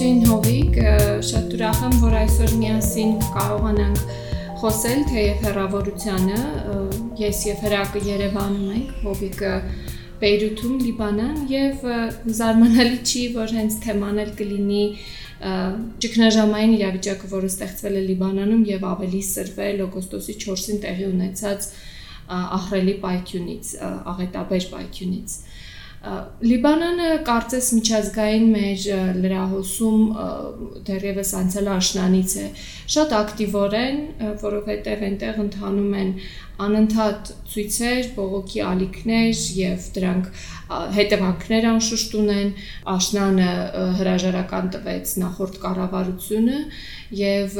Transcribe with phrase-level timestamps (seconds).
[0.00, 0.76] Ողջույն Հովիկ,
[1.28, 4.14] շատ ուրախ եմ, որ այսօր միասին կարողանանք
[4.62, 6.38] խոսել թեև հերավորությանը։
[7.20, 9.50] Ես եւ Հրակը Երևանում ենք, Հովիկը
[10.22, 11.84] Բեյրութում, Լիբանան եւ
[12.40, 14.82] զարմանալի չի, որ հենց թեման էլ կլինի
[16.06, 21.70] ճգնաժամային իրավիճակը, որը ստեղծվել է Լիբանանում եւ ավելի սրվել օգոստոսի 4-ին տեղի ունեցած
[22.40, 23.76] ահռելի պայթյունից,
[24.16, 25.40] աղետաբեր պայթյունից։
[26.00, 28.84] Լիբանանը կարծես միջազգային մեր
[29.20, 30.04] լրահոսում
[30.86, 32.44] դեռևս անցել աշնանից է
[32.94, 33.98] շատ ակտիվորեն,
[34.40, 36.14] որովհետև այնտեղ ընթանում են
[36.66, 40.32] անընդհատ ցույցեր, բողոքի ալիքներ եւ դրանք
[40.70, 42.50] հետևանքներ անշուշտ ունեն։
[42.94, 43.48] Աշնանը
[44.00, 46.58] հրաժարական տվեց նախորդ կառավարությունը
[47.20, 47.56] եւ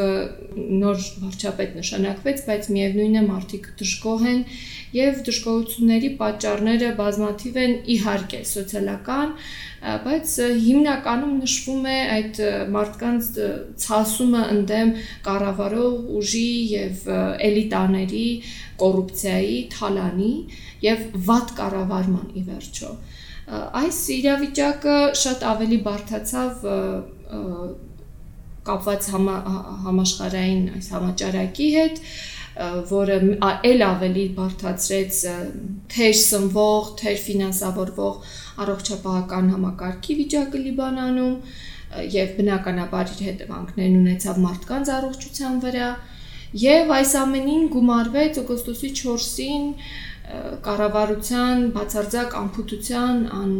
[0.80, 4.44] նոր վարչապետ նշանակվեց, բայց միևնույն է մարդիկ դժգոհ են
[4.94, 9.34] եւ դժգոհությունների պատճառները բազմաթիվ են իհարկե սոցիալական,
[10.06, 10.32] բայց
[10.70, 12.40] հիմնականում նշվում է այդ
[12.74, 13.28] մարդկանց
[13.84, 14.90] ցասումը ընդդեմ
[15.26, 17.06] կառավարող ուժի եւ
[17.50, 18.26] էլիտաների
[18.82, 20.34] կոռուպցիայի, թալանի
[20.84, 22.90] եւ վատ կառավարման ի վերջո։
[23.80, 26.66] Այս իրավիճակը շատ ավելի բարթացավ
[28.70, 29.36] կապված համա,
[29.86, 32.02] համաշխարային այս համաճարակի հետ,
[32.90, 33.16] որը
[33.70, 35.18] ել ավելի բարթացրեց
[35.94, 38.30] թեր սնվող, թեր ֆինանսավորվող
[38.64, 41.36] առողջապահական համակարգի վիճակը Լիբանանում
[42.14, 45.88] եւ բնականաբար իր հետևանքներն ունեցավ մարդկանց առողջության վրա
[46.60, 49.66] եւ այս ամենին գումարվեց օգոստոսի 4-ին
[50.66, 53.54] կառավարության բացարձակ անփութության, ան,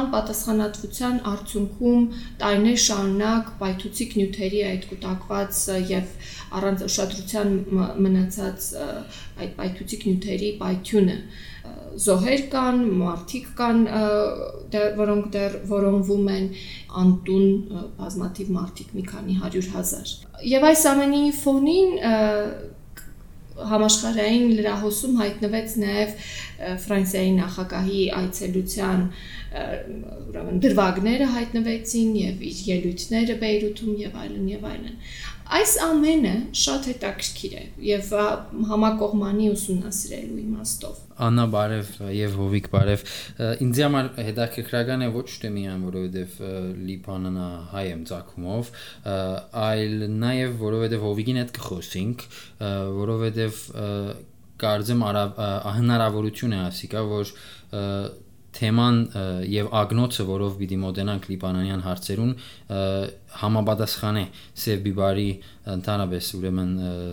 [0.00, 2.02] անպատասխանատվության արդյունքում
[2.42, 6.12] տարիներ շարունակ պայթուցիկ նյութերի այդ կուտակված եւ
[6.58, 7.56] առանց ուշադրության
[8.06, 11.18] մնացած այդ պայթուցիկ նյութերի պայթյունը
[12.02, 13.80] զոհեր կան, մարդիկ կան,
[14.98, 16.46] որոնք դեռ որոնվում են
[17.02, 17.48] անտուն
[17.98, 20.14] բազմաթիվ մարդիկ, մի քանի 100.000։
[20.52, 21.92] Եվ այս ամենի ֆոնին
[23.72, 26.14] համաշխարհային լրահոսում հայտնվեց նաև
[26.82, 29.04] Ֆրանսիայի նախագահի այցելության
[29.52, 34.94] ուրեմն դրվագները հայտնվեցին եւ իր ելույթները Բեյրութում եւ այլն եւ այլն։
[35.52, 38.12] Այս ամենը շատ հետաքրքիր է եւ
[38.70, 43.04] համակողմանի ուսումնասիրելու իմաստով։ Աննա բարև եւ Հովիկ բարև։
[43.66, 46.40] Ինձ համար հետաքրքրական է ոչ թե միայն որովհետեւ
[46.88, 48.72] Լիբանանը հայ եմ ցակումով,
[49.66, 52.26] այլ նաեւ որովհետեւ Հովիկին հետ կխոսենք,
[53.02, 53.62] որովհետեւ
[54.62, 55.06] կարծեմ
[55.82, 57.36] հնարավորություն է ասիկա, որ
[58.52, 58.98] թեման
[59.48, 62.32] եւ ագնոցը, որով պիտի մոտենանք Լիբանանյան հարցերուն,
[63.40, 64.24] համապատասխան է
[64.62, 65.28] Սև Բիբարի
[65.72, 66.70] ընդհանրապես ուրեմն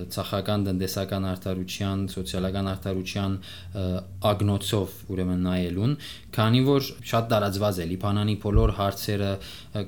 [0.10, 3.36] ցախական տնտեսական արտարության, սոցիալական արտարության
[4.30, 5.94] ագնոցով ուրեմն նայելուն,
[6.34, 9.30] քանի որ շատ տարածված է Լիբանանի բոլոր հարցերը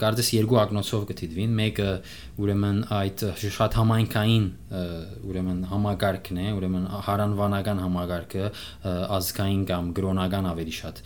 [0.02, 1.90] կարծես երկու ագնոցով կդիտվին, մեկը
[2.42, 3.26] ուրեմն այդ
[3.58, 4.46] շատ համայնքային
[5.32, 8.46] ուրեմն համագարկն է, ուրեմն հարանվանական համագարկը,
[9.18, 11.02] ազգային կամ գրոնական ավելի շատ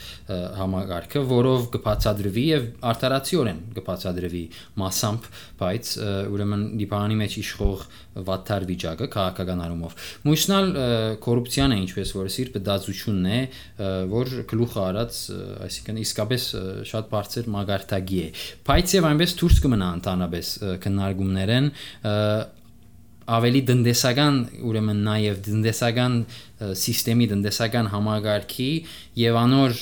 [0.60, 4.44] համագարկը, որով կբացատրվի եւ արտարացիորեն կբացատրվի
[5.16, 5.28] massամբ,
[5.60, 5.92] բայց
[6.34, 7.84] ուրեմն Լիբանանի մեջ իշխող
[8.28, 9.96] վատթար վիճակը քաղաքական առումով։
[10.26, 10.68] Մույսնալ
[11.26, 13.40] կոռուպցիան է ինչպես որ սիր բդացությունն է,
[14.12, 15.22] որ գլուխը արած,
[15.66, 16.48] այսինքն իսկապես
[16.92, 18.28] շատ բարձր մագարտագի է։
[18.66, 20.52] Բայց եւ այնպես դուրս կմնա ընդհանրապես
[20.86, 21.72] քննարկումներեն
[23.26, 24.36] ավելի դնդեսական
[24.70, 26.18] ուրեմն նաև դնդեսական
[26.78, 28.68] համակարգի դնդեսական համագարքի
[29.18, 29.80] եւ անոր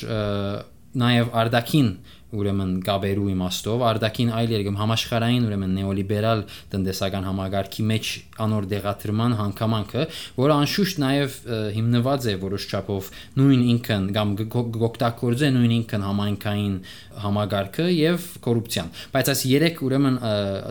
[0.94, 1.88] նաև արդակին
[2.34, 6.42] ուրեմն գաբերու իմաստով արդակին այլ երգում համաշխարային ուրեմն նեոլիբերալ
[6.74, 8.10] տնտեսական համագարքի մեջ
[8.44, 10.06] անոր դեղատրման հանգամանքը,
[10.38, 11.38] որը անշուշտ նաև
[11.78, 16.76] հիմնված է որոշ չափով նույն ինքն կամ գոկտակորձե նույն ինքն համայնքային
[17.24, 20.16] համագարքը եւ կոռուպցիան։ Բայց այս երեք ուրեմն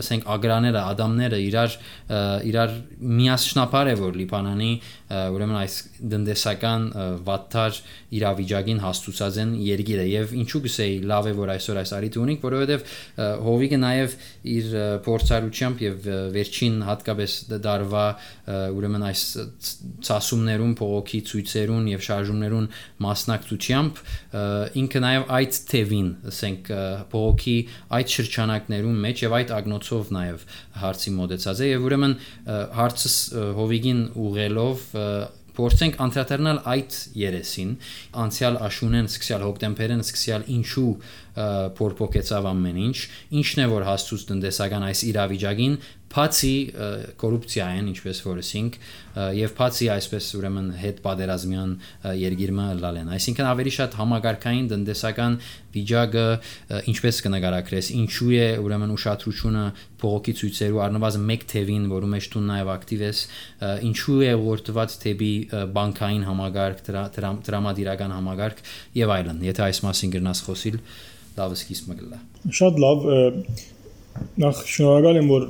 [0.04, 1.78] ասենք ագրաները, ադամները իրար
[2.54, 2.76] իրար
[3.24, 4.72] միասնապար է որ Լիբանանի
[5.14, 5.76] ուրեմն այս
[6.14, 6.86] դնդեսական
[7.28, 7.80] վատթար
[8.18, 12.86] իրավիճակին հաստուցած են երգիրը եւ ինչու գսեի լավ է որ այսօր այս արիթ ունենք որովհետեւ
[13.48, 14.16] հովիկը նաեւ
[14.54, 14.74] իր
[15.08, 18.06] փորձառությամբ եւ վերջին հատկապես դարվա
[18.78, 19.24] ուրեմն այս
[20.08, 22.68] ցասումներուն փողոքի ցույցերուն եւ շարժումներուն
[23.06, 24.02] մասնակցությամբ
[24.84, 26.72] ինքը նաեւ այդ թևին ասենք
[27.14, 27.58] փողոքի
[28.00, 30.46] այդ շրջանակներում մեջ եւ այդ ագնոցով նաեւ
[30.84, 32.16] հարցի մոտեցած է եւ ուրեմն
[32.80, 33.18] հարցս
[33.60, 34.86] հովիգին ուղելով
[35.54, 37.74] փորձենք անդրադառնալ այդ երեսին
[38.24, 40.88] անցյալ աշունեն սկսյալ հոկտեմբերեն սկսյալ ինչու
[41.78, 42.98] փորփոքեցավ ամեն ինչ
[43.42, 45.78] ինչն է որ հաստուց տնտեսական այս իրավիճակին
[46.14, 46.56] Բացի
[47.18, 48.76] կոռուպցիային, ինչպես որ ասինք,
[49.40, 51.72] եւ բացի այսպես ուրեմն հետ պատերազմյան
[52.22, 55.38] երգիրը լալեն։ Այսինքն ավելի շատ համագարկային տնտեսական
[55.74, 56.26] վիճակը
[56.94, 59.64] ինչպես կնկարագրես, ինչու է ուրեմն ուշադրությունը
[60.04, 63.22] փողոքի ցույցերու առնվազն մեկ թևին, որու մեջ դու նաև ակտիվ ես,
[63.90, 65.34] ինչու է ուղղորդված թեպի
[65.74, 66.84] բանկային համագարկ,
[67.50, 68.64] դրամատիրական համագարկ
[69.02, 70.82] եւ այլն։ Եթե այս մասին գրնաս խոսիլ,
[71.34, 72.20] լավ սկիզբ մգլա։
[72.62, 73.08] Շատ լավ
[74.44, 75.44] նախ շնորհակալ եմ որ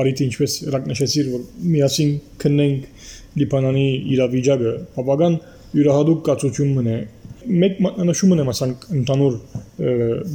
[0.00, 2.10] արիտի ինչպես ռակնշեցիր որ միասին
[2.42, 3.08] քննենք
[3.40, 5.36] Լիբանանի իրավիճակը բավական
[5.78, 6.96] յուրահատուկ կացություն մնե
[7.60, 9.36] մեկ մատնանշում եմ ասանք ընդհանուր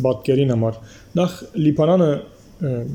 [0.05, 0.79] բատկերին համար
[1.19, 1.35] նախ
[1.65, 2.09] Լիբանանը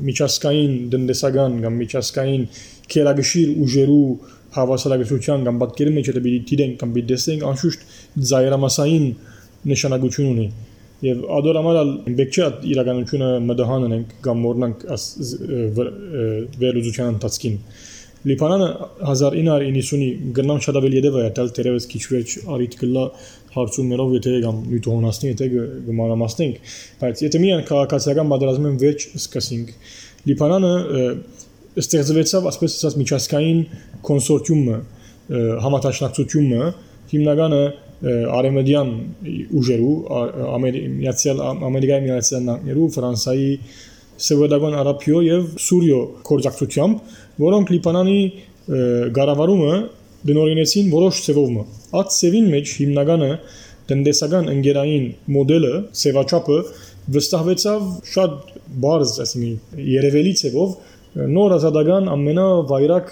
[0.09, 2.45] միջազգային դնդեսական կամ միջազգային
[2.91, 4.05] քերագշիր ուժերու
[4.57, 7.85] հավասարակցության կամ բատկերի մեջ դեպի դիտենք կամ դիտենք անշուշտ
[8.31, 9.05] զայրամասային
[9.71, 10.47] նշանակություն ունի
[11.01, 14.83] Եվ ադորամալ բեք չէ իրականությունը մդահան ենք կամ մորնանք
[16.61, 17.55] վերլուծության ընթացքին։
[18.29, 18.65] Լիբանանը
[19.09, 20.07] 1990-ի
[20.37, 23.05] գնամ շատ ավելի յետևը է տալ դերևս քիչ վեճ արիտ գլա
[23.55, 25.47] հարցումներով եթե կամ նյութոնասնի եթե
[25.87, 26.59] գմանամասնենք,
[27.01, 29.73] բայց եթե միան քաղաքացիական պատերազմին վերջ սկսենք,
[30.29, 30.73] Լիբանանը
[31.81, 33.61] ստեղծվեցավ ասպես ասած միջազգային
[34.05, 34.77] կոնսորցիումը,
[35.65, 36.67] համատաշնակցությունը,
[37.11, 37.61] հիմնականը
[38.01, 38.91] արեմեդյան
[39.61, 39.95] ուժերու
[40.97, 43.49] Միացյալ Ամերիկայի Միացյալ Նահանգներու Ֆրանսայի
[44.21, 47.11] Սևոդագան Արաբիո եւ Սուրիո կորզակցությամբ,
[47.41, 48.19] որոնք Լիբանանի
[49.17, 49.75] գարավարումը
[50.31, 51.65] դնորինեցին որոշ ծևովը։
[52.01, 53.31] Այդ ծևին մեջ հիմնականը
[53.91, 56.57] տնտեսական ընկերային մոդելը, սևաչափը
[57.15, 58.35] վստահվեցավ շատ
[58.81, 60.75] բարձ, ասենք, երևելի ծևով
[61.35, 63.11] նոր ազատական ամենավայրակ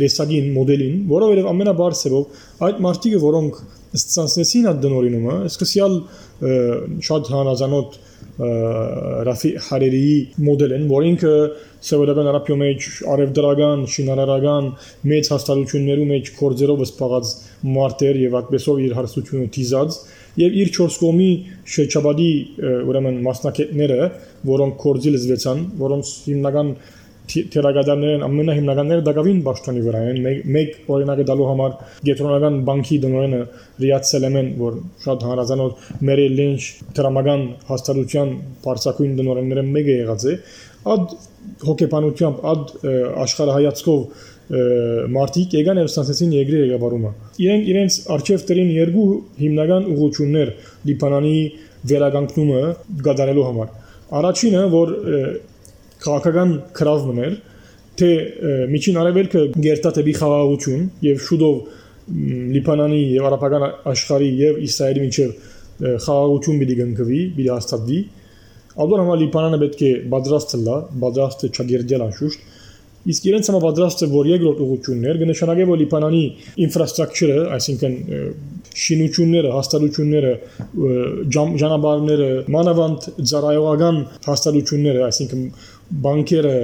[0.00, 3.60] դեսագին մոդելին, որովհետև ամենաբարձրով այդ մարտիկը, որոնք
[3.96, 5.96] ստացնեցին այդ դնորինումը, սկսյալ
[7.06, 7.98] շատ հանրազանոտ
[8.36, 11.32] Ռաֆի Հարերիի մոդելն, որ ինքը
[11.86, 14.68] սովետական արաբիո մեջ արևդրական, շինարարական
[15.12, 17.32] մեծ հաստատություններու մեջ կորձերով սպաղած
[17.76, 19.98] մարտեր եւ այդպեսով իր հարստությունը թիզած
[20.42, 21.30] եւ իր 4 կողմի
[21.76, 22.30] շեչաբադի
[22.90, 24.00] ուրեմն մասնակիցները,
[24.52, 26.74] որոնք կորձի լզվեցան, որոնց հիմնական
[27.26, 30.20] թերագադարներն ամենահիմնականները դակավին ճաշտոնի վրա են
[30.56, 31.72] մեկ օրինակը դալու համար
[32.08, 33.40] գետրոնական բանկի դնորենը
[33.82, 36.60] Ռիադ Սելեմեն որ շատ հանրազանոտ Մերի Լինչ
[36.98, 38.32] դրամական հաստատության
[38.66, 40.36] բարձակույն դնորենները մեկը եղած է
[40.96, 41.16] ad
[41.66, 42.72] հոգեբանությամբ ad
[43.26, 44.00] աշխարհայացքով
[45.16, 47.10] մարտիկ եկան եւ ստացեցին երկրի ղեկավարումը
[47.42, 49.06] իրենք իրենց արչեվ տրին երկու
[49.40, 50.52] հիմնական ուղղություններ
[50.86, 51.34] Լիբանանի
[51.90, 52.62] վերագանքնումը
[53.08, 53.72] գադարելու համար
[54.20, 54.94] առաջինը որ
[56.06, 57.36] քաղաքական քրավ մներ,
[57.96, 58.10] թե
[58.72, 61.60] միջին արևելքը գերտատեբի խաղաղություն եւ շուտով
[62.56, 65.32] Լիբանանի եւ արաբական աշխարհի եւ Իսրայելի միջև
[66.04, 67.98] խաղաղություն պիտի գնկվի, պիտի հաստատվի։
[68.76, 72.46] Ալբոն համա Լիբանանը պետք է պատրաստ լա, պատրաստ չգերդել անշուշտ,
[73.06, 76.22] իսկ իրենց համար պատրաստ է որ երկրորդ ուղություններ կնշանակե որ Լիբանանի
[76.66, 77.94] ինֆրաստրուկտուրը, այսինքն
[78.76, 80.32] շինությունները, հաստատությունները,
[81.36, 85.44] ճանապարհները, մանավանդ ծառայողական հաստատությունները, այսինքն
[86.06, 86.56] բանկերը,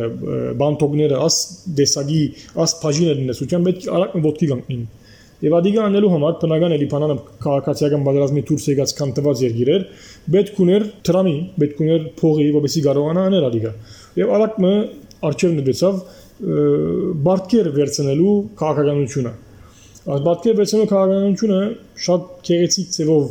[0.61, 1.39] բանտոգները, աս
[1.79, 2.25] դեսագի,
[2.65, 4.83] աս բաժինը դնեսության պետք արագ ոտքի կանգնին։
[5.43, 9.87] Եվ ադիգա անելու համար բնական է Լիբանանը քաղաքացիական բادرազմի դուրս եկած կան տված երկիր էր,
[10.35, 13.73] պետք ուներ տրամի, պետք ուներ փողի, որովհետեւ կարողանա անել ադիգա։
[14.23, 14.73] Եվ արագ մը
[15.33, 15.99] արջև նվեցավ
[16.43, 19.33] բարտկեր վերցնելու քաղաքականությունը։
[20.03, 21.61] Այս բարտկեր վերցնելու քաղաքականությունը
[22.07, 23.29] շատ քեղեցիկ ծևով,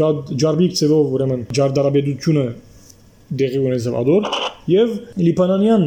[0.00, 2.44] շատ ջարբիկ ծևով ուրեմն ջարդարաբեդությունը
[3.40, 4.28] դեղի ունեցավ ադոր
[4.70, 4.92] եւ
[5.24, 5.84] լիբանանյան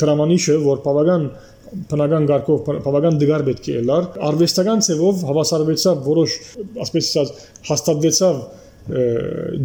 [0.00, 1.26] տրամանիշը, որ բավական
[1.90, 6.36] բնական գարկով բավական դգար պետք է լար արվեստական ծևով հավասարվեցավ որոշ
[6.84, 7.32] ասպես ասած
[7.70, 8.38] հաստատվեցավ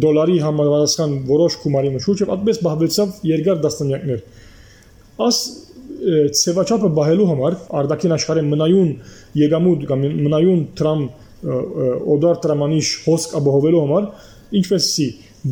[0.02, 4.24] դոլարի համապատասխան որոշ գումարի մշուճ եւ այդպես բահվեցավ երկար դաստանյակներ
[5.28, 5.38] աս
[6.02, 8.88] ծեվաչափը բահելու համար արդակին աշխարհի մնայուն
[9.38, 11.02] եկամուտ կամ մնայուն տրամ
[12.14, 14.08] օդար տրամանիշ հոսք ապահովելու համար
[14.62, 15.06] ինչպեսի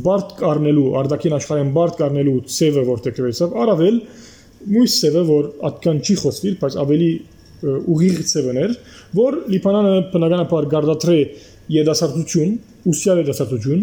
[0.07, 4.01] բարդ կառնելու արդակին աշխարհին բարդ կառնելու ծևը որտեղ կվեցավ առավել
[4.75, 7.11] մույս ծևը որ atkan չի խոսվիր բայց ավելի
[7.95, 8.75] ուղիղ ծևներ
[9.21, 11.19] որ լիբանանը բնականաբար գարդատրե
[11.81, 12.55] եդասարտություն
[12.91, 13.83] ուսյալ եդասարտություն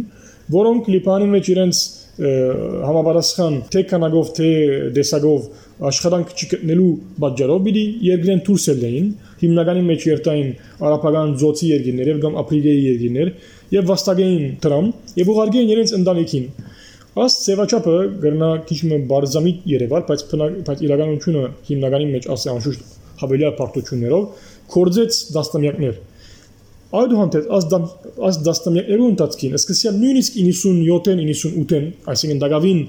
[0.57, 1.81] որոնք լիբանի մեջ իրենց
[2.17, 4.49] համապատասխան թե կանագով թե
[4.95, 5.49] դեսագով
[5.87, 6.87] աշխատանք չգտնելու
[7.21, 9.11] պատճառով պիտի երկրեն դուրս ելնեին
[9.43, 10.49] հիմնականի մեջ երթային
[10.87, 13.31] արաբական զոցի երկրներ եւ կամ ապրիլիայի երկրներ
[13.77, 14.89] եւ վաստակային դրամ
[15.21, 16.49] եւ ուղարկեին իրենց ընտանիքին
[17.17, 20.23] Աս ծեվաչափը գրնա քիչ մը բարձամիտ երևալ, բայց
[20.67, 24.27] բայց իրականությունը հիմնականի մեջ ասե անշուշտ հավելյալ պարտություններով
[24.73, 25.95] կորձեց դաստամյակներ
[26.87, 27.47] Այդուհանդերձ
[28.27, 32.79] աս դաստամյակներու ընթացքին, սկսյալ նույնիսկ 97-ին, 98-ին, այսինքն դակավին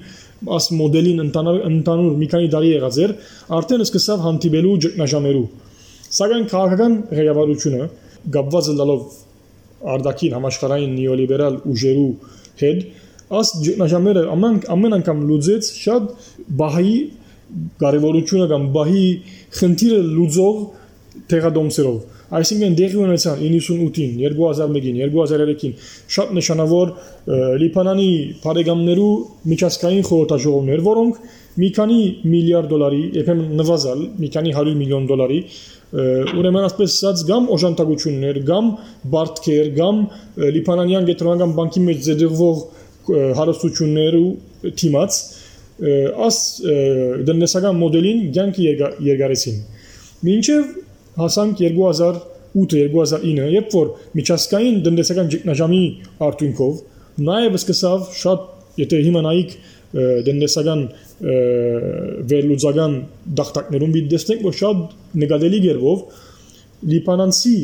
[0.55, 3.13] աս մոդելին ընտանուր մի քանի տարի եղած էր,
[3.59, 5.43] արդեն սկսավ հանդիպելու ճգնաժամերու։
[6.19, 7.89] Սակայն քաղաքական ղեկավարությունը
[8.39, 9.03] գապված լալով
[9.99, 12.09] արդակին համաշխարհային նեոլիբերալ ուժերու
[12.63, 12.79] հետ
[13.39, 16.07] աս ճգնաժամերը ամեն ամեն անգամ լուծեց շատ
[16.59, 16.95] բահի
[17.83, 19.05] կարևորությունը կամ բահի
[19.59, 20.57] խնդիրը լուծող
[21.33, 25.73] տեղադոմսերով այսինքն դեղի ունեցան 98-ին, 2001-ին, 2003-ին
[26.15, 26.91] շատ նշանավոր
[27.63, 28.09] Լիբանանի
[28.43, 29.13] բարեկամներու
[29.53, 31.19] միջազգային խորհրդաժողովներ, որոնք
[31.59, 35.39] մի քանի միլիարդ դոլարի, երբեմն նվազալ, մի քանի 100 միլիոն դոլարի
[35.89, 38.67] ուրեմն ասպես ասած կամ օժանդակություններ, կամ
[39.09, 40.01] բարդքեր, կամ
[40.59, 42.59] Լիբանանյան գետրոնական բանկի մեջ ձերվող
[43.39, 44.27] հարստություններու
[44.79, 45.17] թիմած
[46.27, 46.37] աս
[47.29, 48.67] դնեսական մոդելին ցանկի
[49.09, 49.59] երգարեցին։
[50.29, 50.69] Մինչև
[51.19, 55.83] հասանք 2008-2009, երբ որ միջազգային դնդեսական ճգնաժամի
[56.29, 56.79] արդյունքով
[57.29, 58.47] նաև սկսավ շատ,
[58.79, 59.53] եթե հիմա նայեք
[60.29, 60.81] դնդեսական
[62.29, 62.97] վերլուծական
[63.39, 64.83] դախտակներում մի տեսնենք, որ շատ
[65.23, 66.03] նկատելի գերով
[66.93, 67.55] լիբանանցի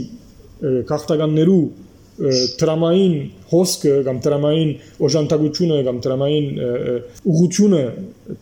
[0.90, 1.64] քաղաքականներու
[2.16, 3.16] տրամային
[3.52, 4.70] հոսքը կամ տրամային
[5.04, 6.46] օժանդակությունը կամ տրամային
[7.32, 7.82] ուղությունը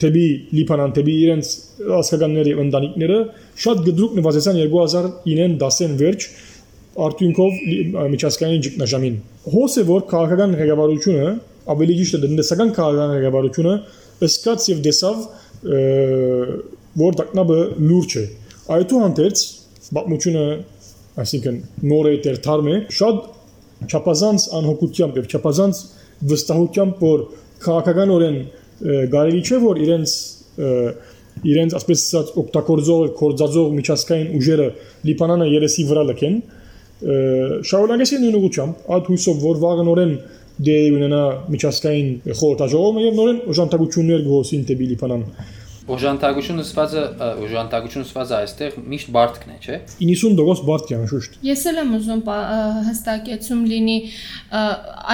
[0.04, 0.26] տեպի
[0.58, 1.54] Լիբանան տեպի իրենց
[1.98, 3.18] ասկականների ընտանիքները
[3.64, 6.28] շատ գդրուկ նվազեցան 2009-ին 10-ին վերջ
[7.08, 7.58] արդյունքով
[8.14, 9.18] միջազգային ճգնաժամին
[9.56, 11.34] հոսը որ քաղաքական ղեկավարությունը
[11.74, 13.76] ավելի ճիշտ դնդեսական քաղաքական ղեկավարությունը
[14.28, 15.24] ըսկած եւ դեսավ
[17.02, 18.26] որ դակնաբը լուրջ է
[18.78, 19.44] այդուհանդերձ
[19.98, 20.46] բացմությունը
[21.24, 21.58] այսինքն
[21.90, 23.26] նորը դեր թարմը շատ
[23.90, 25.82] չափազանց անհոգությամբ եւ չափազանց
[26.34, 27.24] վստահությամբ որ
[27.64, 28.38] քաղաքականորեն
[29.14, 30.16] գարելի չէ որ իրենց
[31.54, 34.68] իրենց ասպես ասած օգտագործող կորձածող միջազգային ուժերը
[35.10, 36.38] Լիբանանը երեսի վրա լքեն
[37.70, 40.14] շարունակեցին նույն ուղությամբ այդ հույսով որ վաղնորեն
[40.68, 41.24] դե ունենա
[41.54, 42.10] միջազգային
[42.40, 45.24] խորհրդաժողովը եւ նորեն օժանդակություններ գոսին տեպի Լիբանան
[45.92, 47.02] Օժանդակությունը սվածը
[47.44, 52.22] օժանդակությունը սվածը այստեղ միշտ բարդքն է, չէ։ 90% բարդք է անշուշտ։ Ես էլ եմ ուզում
[52.88, 53.98] հստակեցում լինի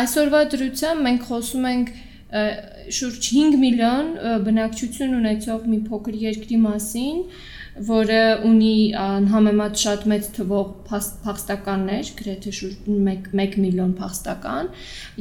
[0.03, 1.93] այսօրվա դրությամբ մենք խոսում ենք
[2.29, 4.09] շուրջ 5 միլիոն
[4.45, 7.23] բնակչություն ունեցող մի փոքր երկրի մասին,
[7.89, 8.73] որը ունի
[9.33, 14.69] համեմատ շատ մեծ թվող փախստականներ, գրեթե շուրջ 1 1 միլիոն փախստական,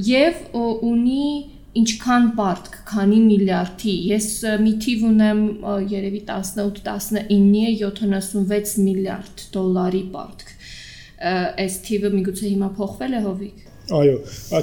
[0.09, 1.29] եւ ունի
[1.77, 4.29] ինչքան բարդ, քանի միլիարդի։ Ես
[4.65, 5.43] մի թիվ ունեմ
[5.93, 10.45] երևի 18-19-ի է 76 միլիարդ դոլարի բարդ։
[11.65, 13.65] Այս թիվը միգուցե հիմա փոխվել է հովիկ։
[13.99, 14.17] Այո,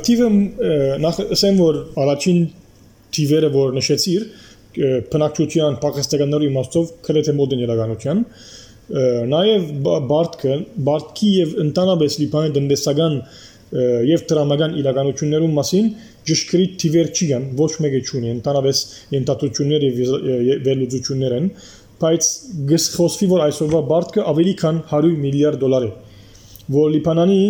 [0.08, 0.28] թիվը
[1.06, 2.44] նախ ասեմ որ առաջին
[3.16, 4.28] թիվերը որ նշեցիր
[5.14, 8.24] բնակչության պակստականների իմաստով քրեթե մոդեն իրականության
[9.32, 9.70] նաև
[10.10, 10.56] բարդքը
[10.88, 13.16] բարդքի եւ ընդանաբես լիբանի դնդեսական
[14.10, 15.88] եւ տրամական իրականություններում մասին
[16.30, 18.82] ճշգրիտ թիվեր չի կան, ոչ մեկը չունի, ընդհանրապես
[19.16, 20.02] ենթադրություններ եւ
[20.66, 21.48] վերլուծություններ են,
[22.02, 22.30] բայց
[22.72, 25.92] գսխոսվի որ այսօրվա բարտքը ավելի քան 100 միլիարդ դոլար է,
[26.76, 27.42] որ Լիբանանի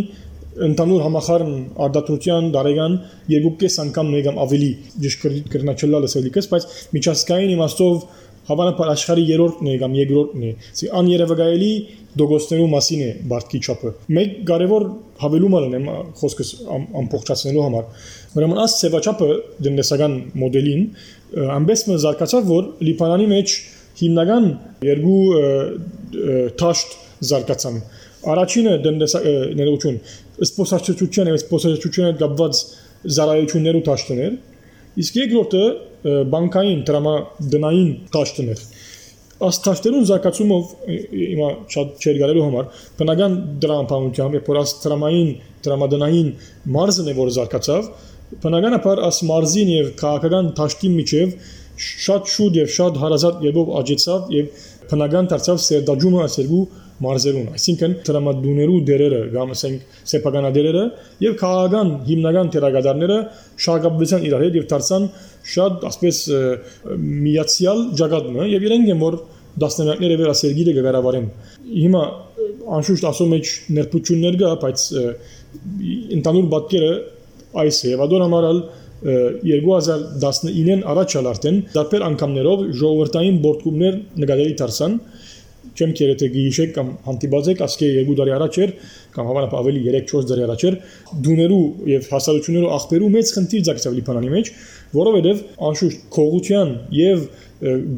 [0.66, 1.56] ընդհանուր համախառն
[1.86, 2.94] արդյունության դարեգան
[3.32, 4.70] երկուկես անգամ մեգամ ավելի
[5.06, 8.06] ճշգրիտ կրնաչելա լսելիքս, բայց միջազգային իմաստով
[8.50, 11.72] հավանաբար աշխարհի երրորդն է կամ երկրորդն է։ Սի աներևակայելի
[12.16, 14.86] դոգոստերու մասին է բարդքի չափը։ Մեկ կարևոր
[15.26, 15.88] հավելում ալնեմ
[16.20, 16.52] խոսքս
[17.02, 17.86] ամբողջացնելու համար
[18.36, 19.28] Ուրեմն աս ծավաչապը
[19.64, 20.82] դնեսական մոդելին
[21.56, 23.54] ամբես մը զարգացավ որ Լիբանանի մեջ
[24.02, 24.48] հիմնական
[24.86, 25.20] երկու
[26.60, 26.98] թաշտ
[27.30, 27.78] զարգացան
[28.36, 30.00] առաջինը դնդեսական
[30.50, 32.62] սպոսացչություն եւ սպոսացչությունը կապված
[33.16, 34.36] զարայություններու թաշտներ
[35.02, 35.64] իսկ երկրորդը
[36.32, 38.62] բանկային տրամադրային թաշտներ
[39.46, 42.68] աստաշտերուն զարգացումով հիմա շատ չեր գալու համար
[43.00, 43.34] բնական
[43.66, 45.32] դրամապանությամբ եւ որ աստրամային
[45.66, 46.30] տրամադրային
[46.78, 47.90] մարզն է որ զարգացավ
[48.46, 51.36] բնականաբար աս մարզին եւ քաղաքական ճաշտի միջև
[52.06, 56.64] շատ շուտ եւ շատ հարազատ եղով աճեցավ եւ բնական դարձավ սերդաջումը ասելու
[57.04, 60.84] մարզերուն այսինքն տրամադուներու դերերը կամ ասենք սեփականադերերը
[61.26, 63.18] եւ քաղաքական հիմնական թերագադարները
[63.66, 65.08] շահագաբվեցան իրար հետ եւ դարձան
[65.56, 66.22] շատ ասպես
[67.26, 69.20] միացյալ ճակատը եւ իրենք են որ
[69.66, 71.28] դասնամյակները վեր ասերգիրը գարավարեն
[71.66, 72.06] հիմա
[72.76, 74.88] անշուշտ ասում մեջ ներբություններ կա բայց
[76.16, 76.90] ընդանուր բացկերը
[77.64, 78.60] այս Եվադոր համարալ
[79.06, 84.96] 2019-ին առաջալ արդեն դարբեր անգամներով ժողովրդային բորտկումներ նկատելի դարձան
[85.76, 88.74] չեմ կերեթե գիշեք կամ հանդիպած ասկե երկու տարի առաջ էր
[89.16, 90.78] կամ հավանաբար ավելի 3-4 տարի առաջ էր
[91.26, 94.52] դուներու եւ հասարակություններու աղբերու մեծ խնդիր ցակցավ Լիբանանի մեջ
[94.96, 97.28] որովհետեւ անշուշտ քողության եւ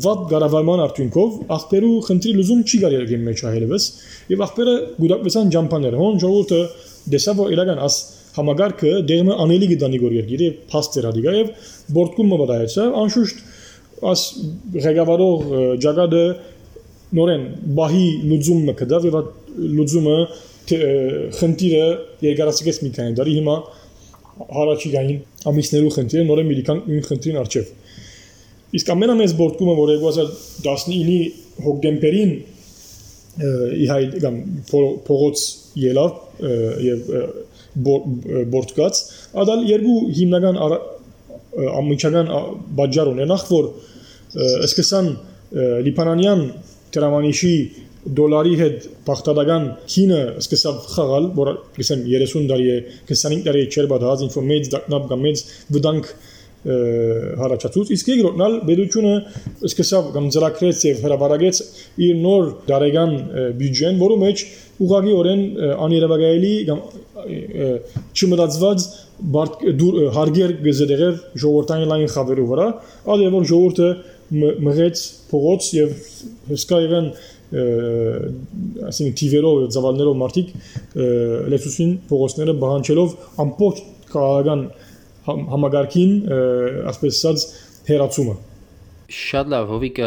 [0.06, 3.88] վատ գարավարման արդյունքով աղբերու խնդրի լուզում չի գալի երկի մեջ այլևս
[4.34, 6.62] եւ աղբերը գուտակվեցան ջամփաներ հոն ժողովուրդը
[7.14, 7.98] դեսավ որ իրական աս
[8.38, 11.52] համագարկը դերմը անելի գտանի գոր երկիրը փաստեր ադիգա եւ
[11.98, 13.42] բորտկումը բադայեցա անշուշտ
[14.12, 14.24] աս
[14.86, 16.24] ղեկավարող ջագադը
[17.16, 17.44] նորեն
[17.78, 19.18] բահի լուծումը կդավ եւ
[19.78, 20.18] լուծումը
[21.38, 21.86] խնդիրը
[22.28, 23.56] երկարացկեց մի քանի տարի հիմա
[24.58, 25.22] հարաճիգային
[25.52, 27.72] ամիսներու խնդիրը նորեն մի քան նույն խնդրին արժեվ
[28.78, 31.20] իսկ ամենամեծ բորտկումը որ 2019-ի
[31.68, 32.34] հոկտեմբերին
[33.86, 34.38] իհայ կամ
[35.08, 35.44] փողոց
[35.88, 36.12] ելավ
[36.84, 37.10] եւ
[38.52, 39.02] բորտկած
[39.44, 40.60] ադալ երկու հիմնական
[41.82, 42.32] ամիջական
[42.78, 43.70] բաժար ունեն նախ որ
[44.68, 45.12] սկսան
[45.88, 46.42] լիբանանյան
[46.96, 47.54] տրամանիշի
[48.18, 51.50] դոլարի հետ բախտadagան քինը սկսավ խաղալ, որ
[51.84, 52.78] ասեմ 30 տարի է,
[53.10, 55.44] 25 տարի է չեր բադած ինֆորմեծ դակնապ կամ մեծ
[55.76, 56.12] վտանգ
[56.68, 59.12] հարաճացուց իսկ երկրորդն ալ բերությունը
[59.70, 61.60] սկսավ կամ ծրագրեց եւ հրաբարագեց
[62.08, 63.14] իր նոր դարեգան
[63.60, 64.44] բյուջեն, որը մեջ
[64.88, 65.44] ուղղակիորեն
[65.86, 66.82] աներևակայելի կամ
[68.18, 68.88] չմտածված
[70.18, 71.16] հարգեր գզդեղեր
[71.46, 72.68] ժողովրդային լայն խավերու վրա,
[73.16, 73.90] ադե որ ժողովուրդը
[74.32, 75.94] մղեց փողոց եւ
[76.52, 77.08] հսկա եղան
[78.92, 80.50] ասին տիվերով զավալներով մարդիկ
[81.54, 83.16] լեցուսին փողոցները բանջելով
[83.46, 83.82] ամբողջ
[84.12, 84.66] քաղաքական
[85.28, 86.14] համագարկին
[86.92, 87.48] ասպես ասած
[87.88, 88.38] հերացումը
[89.08, 90.00] Շատ լավ, հովիկ,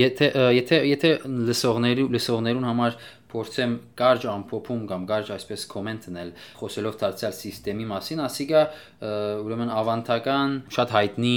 [0.00, 1.08] եթե եթե եթե
[1.48, 2.94] լսողների լսողներուն համար
[3.30, 8.62] փորձեմ կարճ ամփոփում կամ կարճ այսպես կոմենտ տնել խոսելով դարձյալ համակարգի մասին, ասիկա
[9.00, 11.34] ուրեմն ավանդական, շատ հայտնի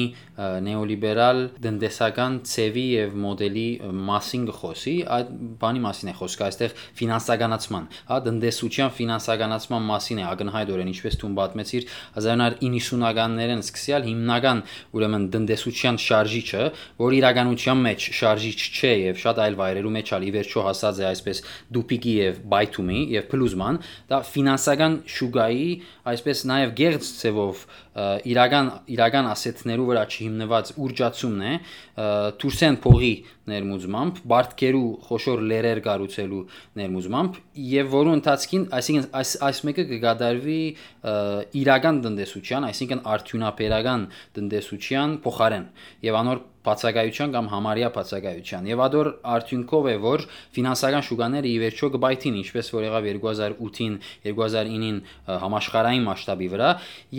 [0.68, 3.68] նեոլիբերալ դնդեսական ցևի եւ մոդելի
[4.10, 5.32] մասին խոսի, այդ
[5.62, 11.88] բանի մասին է խոսքը, այստեղ ֆինանսականացման, հա, դնդեսության ֆինանսականացման մասին է ակնհայտորեն, ինչպես դու պատմեցիր
[12.24, 16.64] 1990-ականներեն սկսյալ հիմնական ուրեմն դնդեսության շարժիչը,
[17.04, 21.44] որ իրականության մեջ շարժիչ չէ եւ շատ այլ վայրերու մեջ ալի վերջո հասած է այսպես
[21.84, 25.70] դուպիկի եւ բայթումի եւ փլուզման, դա ֆինանսական շուգայի,
[26.14, 27.64] այսպես նաեւ գերց ցևով
[27.94, 31.54] իրական իրական ասետներու վրա չհիմնված ուրճացումն է
[32.42, 33.12] դուրսեն փողի
[33.54, 36.42] ներմուծմամբ բարդկերու խոշոր լերեր կառուցելու
[36.80, 37.38] ներմուծմամբ
[37.74, 40.62] եւ որու ընթացքին այսինքն այս այս մեկը կգադարվի
[41.62, 44.08] իրական տնտեսության այսինքն արդյունաբերական
[44.40, 45.70] տնտեսության փոխարեն
[46.08, 50.26] եւ անոր բացակայության կամ համարյա բացակայության եւ ադոր արդյունքով է որ
[50.58, 53.96] ֆինանսական շուկաները ի վերջո կբայթին ինչպես որ եղավ 2008-ին
[54.28, 54.98] 2009-ին
[55.44, 56.70] համաշխարհային մասշտաբի վրա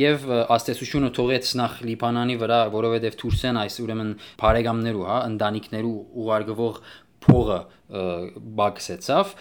[0.01, 6.81] եւ հաստեսությունը թողեց նախ Լիբանանի վրա, որովհետև Թուրքսեն այս ուրեմն բարեկամներու, հա, ընտանիքներու ուղարկվող
[7.25, 9.33] փողը բաքսեցավ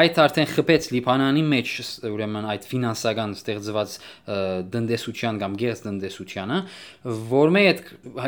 [0.00, 1.72] այդ արդեն խփեց Լիբանանի մեջ
[2.08, 3.96] ուրեմն այդ ֆինանսական ստեղծված
[4.72, 6.60] դնդեսության կամ գերս դնդեսությանը
[7.32, 7.82] որ մե այդ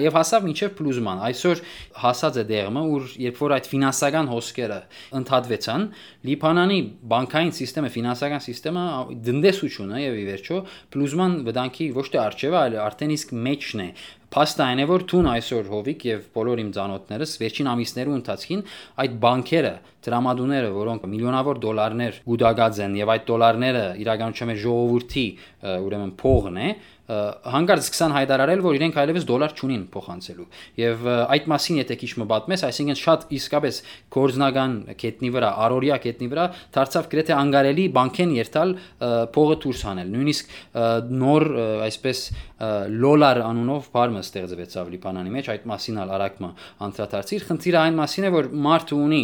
[0.04, 1.62] եւ հասավ մինչեւ պլյուզման այսօր
[2.04, 4.80] հասած է դերմը որ երբ որ այդ ֆինանսական հոսքերը
[5.24, 5.86] ընդհատվեցան
[6.28, 6.80] Լիբանանի
[7.14, 10.60] բանկային համակարգը ֆինանսական համակարգը դնդեսությունը եւ ի վերջո
[10.94, 13.88] պլյուզման վտանգի ոչ թե արժեվը այլ արդեն իսկ մեջն է
[14.34, 18.62] Փաստը այն է, որ թուն այսօր հովիկ եւ բոլոր իմ ցանոթներս վերջին ամիսներու ընթացքին
[19.04, 25.26] այդ բանկերը, later դրամատուները, որոնք միլիոնավոր դոլարներ գուտագած են եւ այդ դոլարները իրականության մեջ ժողովրդի
[25.84, 26.68] ուրեմն փողն է,
[27.04, 30.46] հանկարծ սկսան հայտարարել, որ իրենք այլևս դոլար չունին փոխանցելու։
[30.80, 31.02] Եվ
[31.34, 33.80] այդ մասին եթե քիչ մտածես, այսինքն շատ իսկապես
[34.16, 36.46] կորզնական կետնի վրա, արորիա կետնի վրա
[36.78, 38.74] դարձավ գրեթե անգարելի բանկեն երթալ
[39.36, 40.56] փողը դուրս հանել։ Նույնիսկ
[41.20, 41.46] նոր
[41.84, 42.24] այսպես
[43.04, 46.50] լոլար անունով բառը ստեղծվեցավ Լիբանանի մեջ, այդ մասին ալ արակմը
[46.86, 49.22] անդրադարձիր։ Խնդիրը այն մասին է, որ մարդը ունի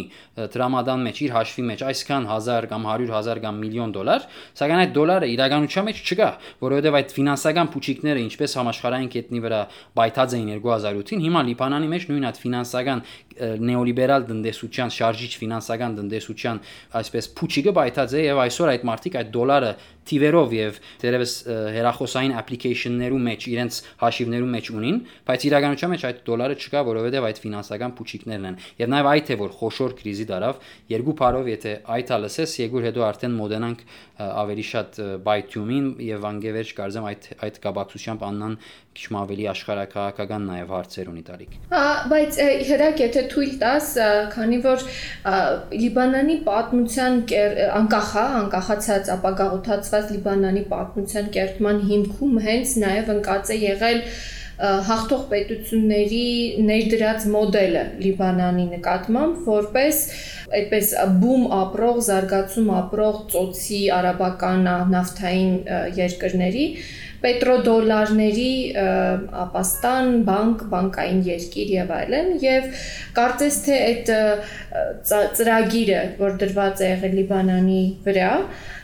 [0.70, 4.26] դրամադան մեջ իր հաշվի մեջ այսքան 1000 կամ 100.000 կամ միլիոն դոլար,
[4.60, 6.28] սակայն այդ դոլարը իրականության մեջ չկա,
[6.62, 9.60] որովհետև այդ ֆինանսական փուչիկները ինչպես համաշխարհային կետնի վրա
[9.98, 13.04] բայթած էին 2008-ին, հիմա Լիբանանի մեջ նույն այդ ֆինանսական
[13.40, 16.60] նեոլիբերալ տնտեսության, շարժիչ ֆինանսական տնտեսության
[17.00, 19.72] այսպես փուչիկը բայթած է եւ այսօր այդ մարտիկ այդ դոլարը
[20.10, 21.32] թիվերով եւ դերևս
[21.76, 24.98] հերախոսային application-ներու մեջ իրենց հաշիվներու մեջ ունին,
[25.28, 29.38] բայց իրականության մեջ այդ դոլարը չկա, որովհետեւ այդ ֆինանսական փուչիկներն են։ Եվ նաեւ այդ է
[29.40, 33.84] որ խոշոր կրիզի դարավ երկու բարով եթե այդ հալսես, երկու հետո արդեն մոդենանք
[34.20, 38.56] ավելի շատ բայթյումին եւ անգևերջ կարծեմ այդ այդ կապակցությամբ աննան
[38.90, 42.38] քիչ ավելի աշխարհակահաղական նաև հարցեր ունի տարիք։ Հա, բայց
[42.70, 43.90] հրակ եթե թույլ տաս,
[44.34, 44.82] քանի որ
[45.82, 47.20] Լիբանանի պատմության
[47.78, 54.04] անկախ է, անկախացած ապագաղութացված Լիբանանի պատմության կերտման հիմքում հենց նաև ընկած է եղել
[54.60, 56.24] հաղթող պետությունների
[56.66, 60.00] ներդրած մոդելը Լիբանանի նկատմամբ որպես
[60.58, 60.90] այդպես
[61.22, 65.54] բում ապրող, զարգացում ապրող ծոցի արաբական նավթային
[65.96, 66.66] երկրների
[67.24, 68.52] պետրոդոլարների
[69.44, 72.82] ապաստան, բանկ, բանկային երկիր եւ այլն եւ
[73.18, 74.12] կարծես թե այդ
[75.40, 78.32] ծրագիրը, որ դրված է եղել Լիբանանի վրա,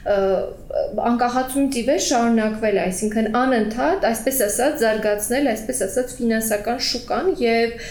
[0.07, 7.90] անկախացումից ի վեր շարունակվել, այսինքն անընդհատ, այսպես ասած, զարգացնել, այսպես ասած, ֆինանսական շուկան եւ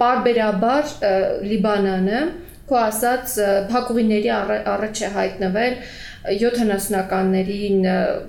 [0.00, 0.90] Պարբերաբար
[1.52, 2.24] Լիբանանը
[2.66, 3.36] քո ասած
[3.70, 4.30] փակուղիների
[4.74, 5.78] առաջ է հայտնվել
[6.26, 7.86] 70-ականներին,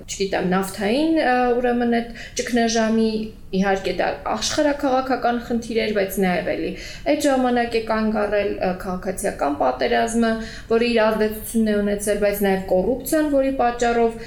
[0.08, 1.18] չգիտեմ, նավթային
[1.58, 3.10] ուրեմն այդ ճգնաժամի
[3.58, 6.72] իհարկե դա աշխարհակաղակական խնդիր էր, բայց նաև էլի
[7.12, 10.32] այդ ժամանակ է կանգ առել քաղաքացիական պատերազմը,
[10.74, 14.20] որը իր ազդեցությունն է ունեցել, բայց նաև կոռուպցիան, որի պատճառով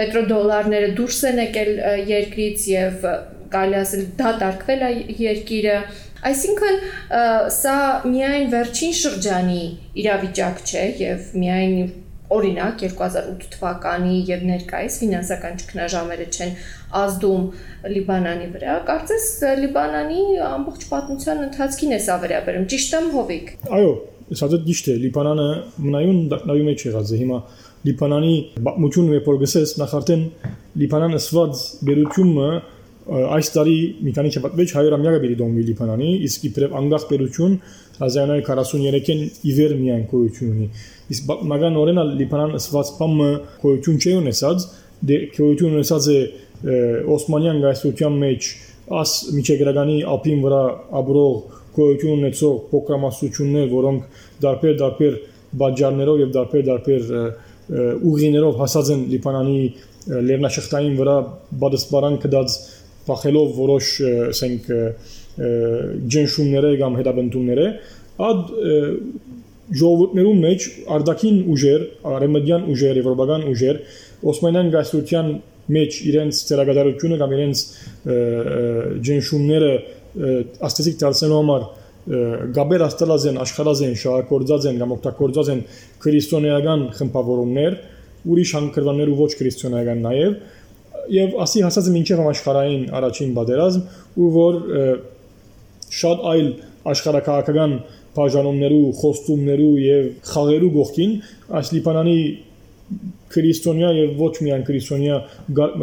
[0.00, 1.72] պետրոդոլարները դուրս են եկել
[2.10, 3.10] երկրից եւ
[3.50, 4.92] կարելի ասել դատարկվել է
[5.24, 5.76] երկիրը
[6.20, 6.80] Այսինքն
[7.56, 9.62] սա միայն վերջին շրջանի
[10.02, 11.76] իրավիճակ չէ եւ միայն
[12.34, 16.52] օրինակ 2008 թվականի եւ ներկայիս ֆինանսական ճգնաժամերը չեն
[17.00, 17.44] ազդում
[17.94, 19.26] Լիբանանի վրա, կարծես
[19.64, 23.92] Լիբանանի ամբողջ պատմության ընթացքին է սա վերաբերում։ Ճիշտ եմ, Հովիկ։ Այո,
[24.40, 25.48] սա ճիշտ է։ Լիբանանը
[25.86, 27.38] մնայուն դակնավի մեջ եղած է։ Հիմա
[27.90, 28.34] Լիբանանի
[28.66, 30.26] բացմությունը երբ որ գսես նախարտեն
[30.80, 32.50] Լիբանան ասված բերությունը
[33.10, 37.54] այս տարի մի քանի շաբաթ 100-ամյակը բերի դոմվի Լիբանանի, իսկ իբրև անգախ բերություն
[38.00, 40.68] 1943-ին իվեր միայն գոյություն ունի
[41.10, 43.28] իսկ բնականորեն Լիբանան սված բամը
[43.64, 44.66] գոյություն չի ունեցած
[45.10, 46.18] դե գոյություն ունեցած է
[47.16, 48.48] Օսմանյան գայսության մեջ
[49.00, 50.62] աս միջեգրականի ափին վրա
[51.00, 51.36] ապրող
[51.76, 55.16] գոյություն ունեցող փոքրամասնություններ, որոնք դարբեր դարբեր
[55.60, 57.12] բաժաններով եւ դարբեր դարբեր
[58.10, 59.60] ուղիներով հասած են Լիբանանի
[60.30, 61.16] լեռնաշղթային վրա
[61.62, 62.56] բադսպարան կդած
[63.10, 63.90] բախելով որոշ
[64.30, 64.70] ասենք
[66.14, 67.66] ջենշումները կամ հետաբնտումները
[68.30, 68.40] ad
[69.70, 73.76] ժողովուրդներու մեջ արդակին ուժեր, արեմդյան ուժեր, եվրոպական ուժեր
[74.30, 75.28] Օսմանյան գայսրության
[75.70, 77.62] մեջ իրենց ցերագադարությունը կամ իրենց
[79.06, 79.70] ջնշումները
[80.70, 81.68] աստեցիկ դարձնելու համար
[82.56, 85.60] գաբեր աստելած են, աշխարհած են, շահագործած են կամ օգտագործած են
[86.02, 87.76] քրիստոնեական խմբավորումներ,
[88.30, 90.40] ուրիշ հանգրվաններ ու ոչ քրիստոնեական նաև
[91.10, 93.84] եւ ասի հասած մինչև աշխարհային առաջին բادرազմ
[94.20, 94.58] ու որ
[96.00, 96.50] շատ այլ
[96.90, 97.72] աշխարհակահաղական
[98.16, 101.12] բաժանումներու, խոստումներու եւ խաղերու գողքին
[101.60, 102.16] այս Լիբանանի
[103.30, 105.16] քրիստոնյա եւ ոչ միայն քրիստոնյա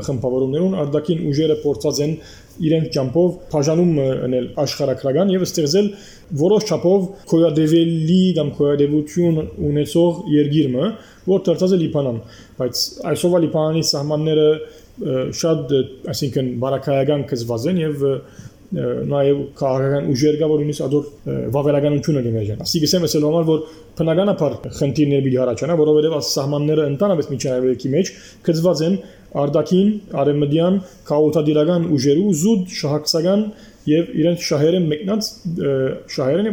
[0.08, 2.16] խմբավորումներուն արդակին ուժերը փորձած են
[2.68, 3.92] իրենց ճամփով բաժանում
[4.28, 5.88] անել աշխարհակրական եւ ստեղծել
[6.42, 10.90] որոշ չափով կոյադևելի կամ կոյադևություն ունեցող երկիրը,
[11.32, 12.20] որ դարձած է Լիբանան,
[12.58, 14.50] բայց այսօրվա Լիբանանի սահմանները
[15.38, 15.74] շատ,
[16.12, 18.16] այսինքն բարակայական կզված են եւ և
[18.68, 21.06] նաև քաղաքական ուժեր կա որ նույնիսկ ադոր
[21.56, 23.62] վավերականությունը լինեժան ասի գսեմ ասել համար որ
[24.00, 28.12] բնականաբար խնդիրներ մի առաջանա որովհետև աս սահմանները ընդանավես միջանավերքի մեջ
[28.48, 28.98] գծված են
[29.38, 30.78] արդակին արեմդյան
[31.08, 33.46] քաոթադիրական ուժերու զուտ շահակցական
[33.88, 35.30] եւ իրենց շահերը մեկնած
[36.16, 36.50] շահերն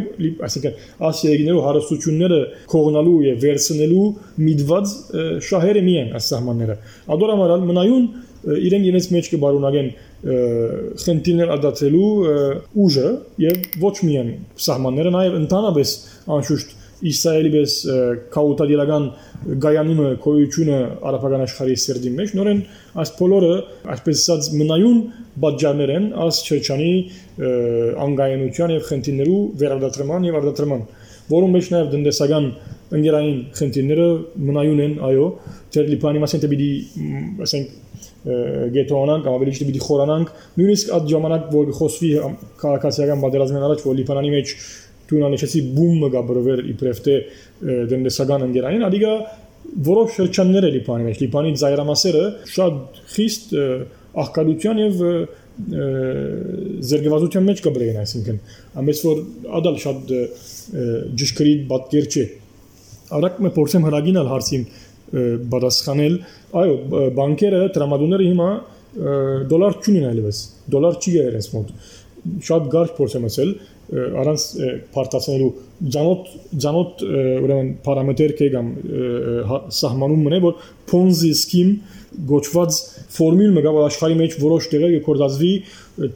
[0.46, 0.76] այսինքն
[1.08, 2.38] ասիերիներու հարստությունները
[2.74, 4.04] կողնալու եւ վերցնելու
[4.48, 4.94] միտված
[5.48, 6.78] շահերը միեն աս սահմանները
[7.16, 8.06] ադորամարալ մնայուն
[8.44, 9.90] իրենք իրենց մեջ կբարունագեն
[11.04, 12.08] խնդիրներ ադացելու
[12.84, 13.10] ուժը
[13.44, 14.32] եւ ոչ միայն
[14.68, 15.94] սահմանները նաեւ ընդհանրապես
[16.38, 17.72] անշուշտ Իսրայելի բես
[18.32, 19.06] քաուտադիրական
[19.60, 20.76] գայանիմը կոյությունը
[21.10, 22.60] արաբական աշխարհի սերդի մեջ նորեն
[23.02, 23.50] այս բոլորը
[23.94, 25.00] այսպես ասած մնայուն
[25.44, 26.92] բաժաններ են աս չեչանի
[28.06, 30.86] անգայունության եւ խնդիրներու վերադատրման եւ արտադրման
[31.34, 32.48] որում մեջ նաեւ դնդեսական
[32.94, 34.08] ընկերային խնդիրները
[34.48, 35.28] մնայուն են այո
[35.76, 36.70] դեր լիբանի մասն դեպի
[37.48, 37.83] ասենք
[38.24, 42.10] գետոանանք, ավելի ճիշտ պիտի խորանանք։ Նույնիսկ այդ ժամանակ, որ խոսվի
[42.62, 44.54] քաղաքացիական պատերազմին առաջ, որ Լիբանանի մեջ
[45.04, 47.16] Թունանեչեցի բումը գաբրվեր իբրև թե
[47.92, 49.12] դենդեսական ընկերային, ադիգա
[49.84, 53.54] որոշ շրջաններ է Լիբանի մեջ, Լիբանի ծայրամասերը շատ խիստ
[54.24, 55.02] ահկալության եւ
[56.88, 58.38] զերգվածության մեջ կբրեն, այսինքն
[58.80, 59.20] ամենից որ
[59.60, 60.14] ադալ շատ
[61.20, 62.24] ճշգրիտ պատկեր չէ։
[63.14, 64.64] Արագ մը փորձեմ հրագինել հարցին
[65.54, 66.14] պատասխանել,
[66.60, 66.76] այո,
[67.18, 68.48] բանկերը, տրամադրողները հիմա
[69.50, 71.70] դոլար չունեն այլևս։ Դոլար չի իրենց մոտ։
[72.44, 73.50] Շատ գարշ փորձ եմ ասել,
[73.92, 74.44] առանց
[74.94, 75.50] պարտացնելու
[75.92, 76.30] ցանոթ
[76.64, 78.70] ցանոթ ուրեմն պարամետր կե կամ
[79.78, 80.54] սահմանում մնե որ
[80.88, 81.76] Ponzi scheme
[82.30, 82.78] գոչված
[83.14, 85.52] ֆորմուլ մը գա որ աշխարհի մեջ որոշ տեղեր կկործածվի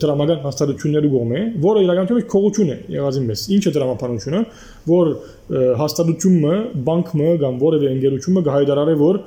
[0.02, 4.42] տրամական հաստատությունների կողմէ, որը իրականում քողություն է եղածին մեզ։ Ինչ է տրամապանությունը,
[4.88, 5.10] որ
[5.82, 6.54] հաստատությունը,
[6.88, 9.20] բանկը կամ որևէ ընկերությունը կհայտարարի, որ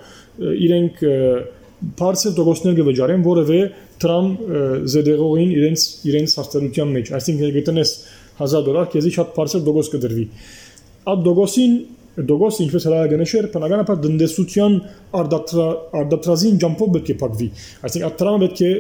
[0.67, 1.03] իրենք
[2.01, 3.61] բարձր տոկոսներ կվճարեն որևէ
[4.01, 4.27] տրամ
[4.91, 7.93] զդեղողին իրենց իրենց հաստատության մեջ։ Այսինքն գտնես
[8.41, 10.25] 1000 դոլար, քեզի շատ բարձր տոկոս կդրվի։
[11.11, 11.73] Այդ տոկոսին
[12.11, 14.73] դոգոս ինչպես հրագանեշեր բնականաբար դնդեսության
[15.21, 17.47] արդատրազին ջամփով պետք է փակվի
[17.87, 18.71] այսինքն այդ տրամը պետք է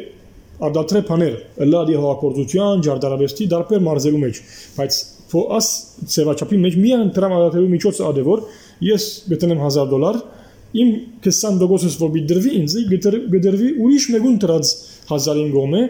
[0.67, 1.37] արդատրե բաներ
[1.71, 4.41] լադի հողակորձության ջարդարավեստի դարբեր մարզերու մեջ
[4.75, 4.99] բայց
[5.31, 5.69] փոս
[6.11, 8.43] ծեվաչապի մեջ միան տրամ արդատրելու միջոցը ադե որ
[8.91, 10.21] ես գտնեմ 1000 դոլար
[10.71, 10.89] իմ
[11.25, 12.75] 20 դոգոսս որ բիդրվի ինձ
[13.33, 14.73] գդրվի ուրիշ մեկուն տրած
[15.11, 15.81] 1000-ին գոմե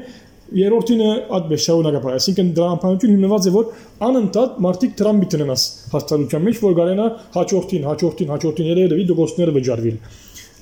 [0.52, 3.68] երրորդինը ադբես շարունակապա, այսինքն դրամապանություն հիմնված է որ
[4.08, 5.64] անընդհատ մարդիկ դրամ բիտնենաս
[5.94, 7.06] հաստատության մեջ, որ գարենա
[7.38, 10.02] հաջորդին, հաջորդին, հաջորդին երևի դոգոսները վճարվիլ։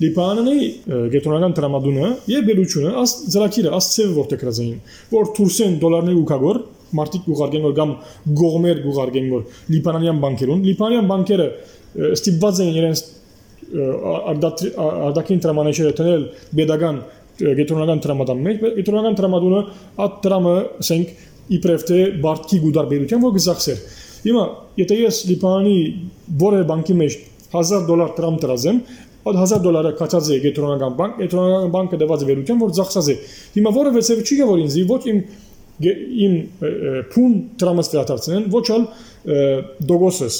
[0.00, 0.68] Լիբանանի
[1.12, 4.78] գետրոնական դրամադունը եւ բելուչունը աս ծրակիրը աս ծև որտեղ գրազային,
[5.10, 6.60] որ թուրսեն դոլարներ ուկագոր
[7.00, 7.92] մարդիկ ուղարկեն որ կամ
[8.40, 9.42] գողմեր ուղարկեն որ
[9.74, 11.48] լիբանանյան բանկերուն, լիբանանյան բանկերը
[12.16, 13.02] ստիպված են իրենց
[13.70, 16.22] արդակին տրամանեջերը տնել
[16.58, 17.02] pedagogan
[17.40, 19.60] գետրոնական տրամադան մեջ, գետրոնական տրամադունը
[20.04, 21.12] այդ տրամը, ասենք,
[21.56, 23.84] իբրև թե բարտքի գուդարբերության որ գզախսեր։
[24.20, 24.42] Հիմա,
[24.80, 25.76] եթե ես Լիբանանի
[26.42, 27.16] որևէ բանկի մեջ
[27.54, 28.80] 1000 դոլար տրամ տրազեմ,
[29.30, 33.16] այդ 1000 դոլարը կացած է գետրոնական բանկ, գետրոնական բանկը դված վերության, որ ծախսած է։
[33.56, 35.18] Հիմա որևէ ծև չի գա որ ինձ ոչ իմ
[35.80, 36.32] իմ
[37.12, 38.82] փուն տրամս վերադարձնեն, ոչ ալ
[39.90, 40.36] դոգոսս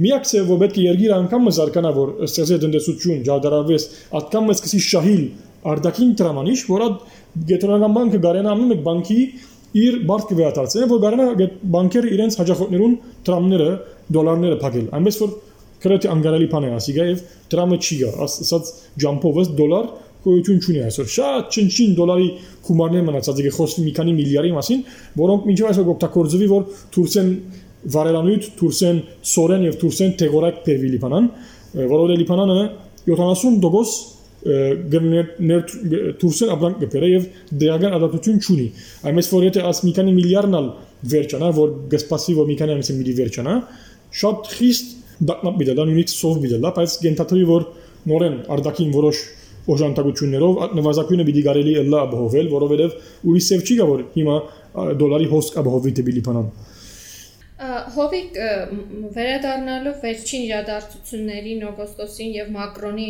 [0.00, 3.84] Միակ ցե որ պետք է երգիր անգամ զարգանա որ ստեղծի տնտեսություն, ջարդարավես,
[4.22, 5.24] ատկամ մեծ կսի շահիլ
[5.72, 6.86] արդակին տրամանիշ, որը
[7.52, 9.18] գետրոնական բանկը գարենա ամեն մեկ բանկի
[9.82, 11.26] իր բարդ կվերադարձնեն, որ գարենա
[11.76, 12.96] բանկերը իրենց հաջախորդներուն
[13.28, 13.68] տրամները,
[14.16, 15.36] դոլարները փակել։ Այնպես որ
[15.82, 19.88] քրեթի անգարալի բան է ասիգա եւ տրամը չի գա, ասած ջամփովս դոլար
[20.22, 22.28] գոյություն չունի այսօր։ Շատ չնչին դոլարի
[22.68, 24.84] գումարներ մնացած է խոսվում մի քանի միլիարդի մասին,
[25.18, 27.32] որոնք մինչև այսօր օգտագործվի որ Թուրքիան
[27.92, 28.98] վարելանույթ Թուրքիան
[29.32, 31.28] սորեն եւ Թուրքիան թեգորակ բերվի Լիբանան,
[31.92, 32.58] որովհետեւ Լիբանանը
[33.10, 35.26] 70% գներ
[36.18, 37.26] Թուրքիան ապրանք կբերե եւ
[37.62, 38.64] դերական ադատություն չունի։
[39.06, 40.66] Այնպես որ եթե աս մի քանի միլիարդնալ
[41.12, 43.54] վերջանա, որ գսպասի որ մի քանի ամիս մի վերջանա,
[44.22, 44.90] շատ խիստ
[45.30, 47.66] դակնապ բիդա, նույնիսկ սով բիդա, բայց գենթաթրի որ
[48.12, 49.22] նորեն արդակին որոշ
[49.72, 52.96] օժանդակություններով նվազագույնը պիտի կարելի լա ապահովել, որովհետև
[53.30, 54.38] ուրիշ սև չի գա որ հիմա
[55.02, 56.48] դոլարի հոսք ապահովի դեպի Լիբանան։
[57.96, 58.38] Հովիկ
[59.16, 63.08] վերադառնալով վերջին իրադարձություններին օգոստոսին եւ Մակրոնի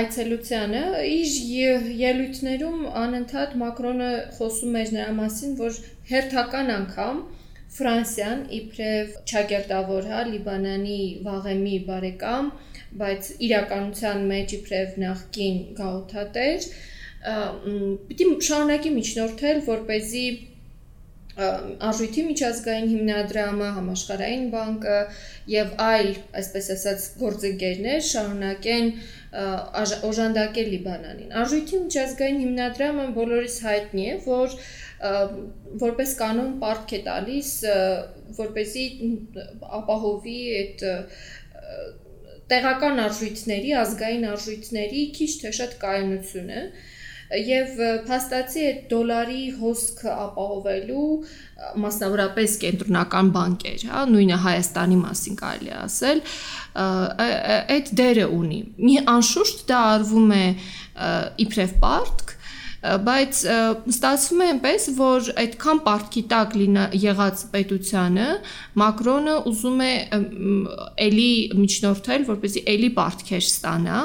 [0.00, 5.78] այցելությանը իր ելույթներում անընդհատ Մակրոնը խոսում էր նրա մասին, որ
[6.10, 7.22] հերթական անգամ
[7.70, 12.48] Ֆրանսիան իբրև ճակերտավոր հա Լիբանանի վաղեմի բարեկամ,
[13.02, 16.66] բայց իրականության մեջ իբրև նախկին գաղութատեր,
[18.10, 20.24] պիտի շարունակի միջնորդել, որ เป զի
[21.38, 24.98] արժույթի միջազգային հիմնադրամը, համաշխարհային բանկը
[25.52, 28.90] եւ այլ, այսպես ասած, գործընկերներ շարունակեն
[30.10, 34.56] օժանդակել Լիբանանին։ Արժույթի միջազգային հիմնադրամը բոլորիս հայտնի է, որ
[35.80, 37.50] որպես կանոն պարտք է տալիս,
[38.40, 38.86] որպեսի
[39.80, 40.84] ապահովի այդ
[42.50, 46.62] տեղական արժույթների, ազգային արժույթների քիչ թե շատ կայունությունը,
[47.30, 47.76] եւ
[48.08, 51.10] փաստացի այդ դոլարի հոսքը ապահովելու
[51.84, 56.24] մասնավորապես կենտրոնական բանկեր, հա, նույնը Հայաստանի մասին կարելի ասել,
[57.76, 60.44] այդ դերը ունի։ Մի անշուշտ դա արվում է
[61.46, 62.34] իբրև պարտք,
[62.80, 63.40] բայց
[63.92, 68.28] ստացվում է այնպես, որ այդքան պարտքի տակ լինա եղած պետությանը
[68.80, 69.92] Մակրոնը ուզում է
[71.06, 73.98] էլի միջնորդել, որպեսզի էլի պարտքեր ստանա,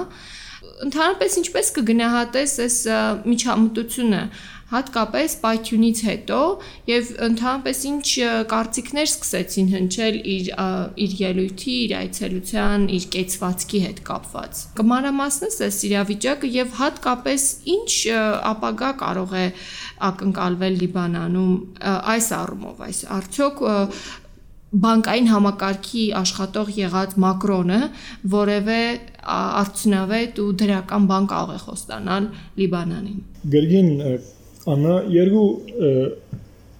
[0.83, 2.77] ընդհանրապես ինչպես կգնահատես այս
[3.31, 4.21] միջամտությունը
[4.65, 6.37] հատկապես պայթյունից հետո
[6.89, 8.07] եւ ընդհանրապես ինչ
[8.49, 10.49] կարծիքներ սկսեցին հնչել իր
[11.05, 17.91] իր ելույթի, իր այցելության, իր կեցվածքի հետ կապված։ Կմանրամասնես այս իրավիճակը եւ հատկապես ինչ
[18.55, 19.47] ապագա կարող է
[20.09, 21.55] ակնկալվել Լիբանանում
[22.15, 23.65] այս առումով, այս արդյոք
[24.73, 27.79] բանկային համակարգի աշխատող եղած Մակրոնը
[28.33, 28.79] որևէ
[29.35, 32.27] արդյունավետ ու դրական բան կարող է խոստանալ
[32.59, 33.19] Լիբանանին։
[33.55, 33.89] Գրգին
[34.75, 35.47] անա երկու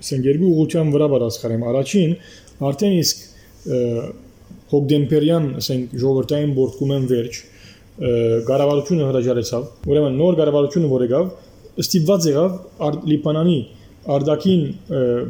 [0.01, 2.15] ասենք երկու ուղղության վրա բարձրացեմ։ Առաջին
[2.69, 3.23] արդեն իսկ
[4.75, 7.41] հոգդեմպերյան ասենք ժողովրդային բորտկումեն վերջ
[8.49, 11.27] կառավարությունը հրաժարեցավ։ Ուրեմն նոր կառավարությունը որ եկավ,
[11.85, 13.59] ստիպված եղավ Լիբանանի
[14.15, 14.63] արդակին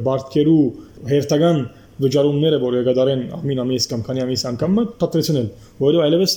[0.06, 0.64] բարտկերու
[1.12, 1.60] հերթական
[2.04, 5.48] վճարումները, որ եկադարեն ամին ամիս կամ քանի ամիս անգամ թատրեցնել,
[5.80, 6.34] որովհետև այլևս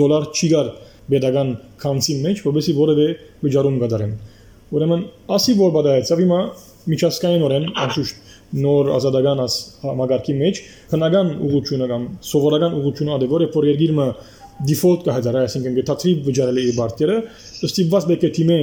[0.00, 0.70] դոլար չի գար
[1.14, 1.50] pedagogan
[1.82, 3.08] քանցի մեջ, որովհետեւ որևէ
[3.44, 4.14] վճարում կդարեն։
[4.74, 5.02] Ուրեմն
[5.34, 6.38] ասի որ բադայեցավ հիմա
[6.94, 8.32] միջազգայինորեն անշուշտ
[8.64, 10.60] նոր ազատական աս համագարկի մեջ
[10.92, 14.08] քնական ուղղությունը կամ սովորական ուղղությունը ադե որը որ երկիրը
[14.68, 17.16] default կհայտարարի, այսինքն գտածի վճարել իր բարտերը,
[17.68, 18.58] ստիպված բեկե թիմը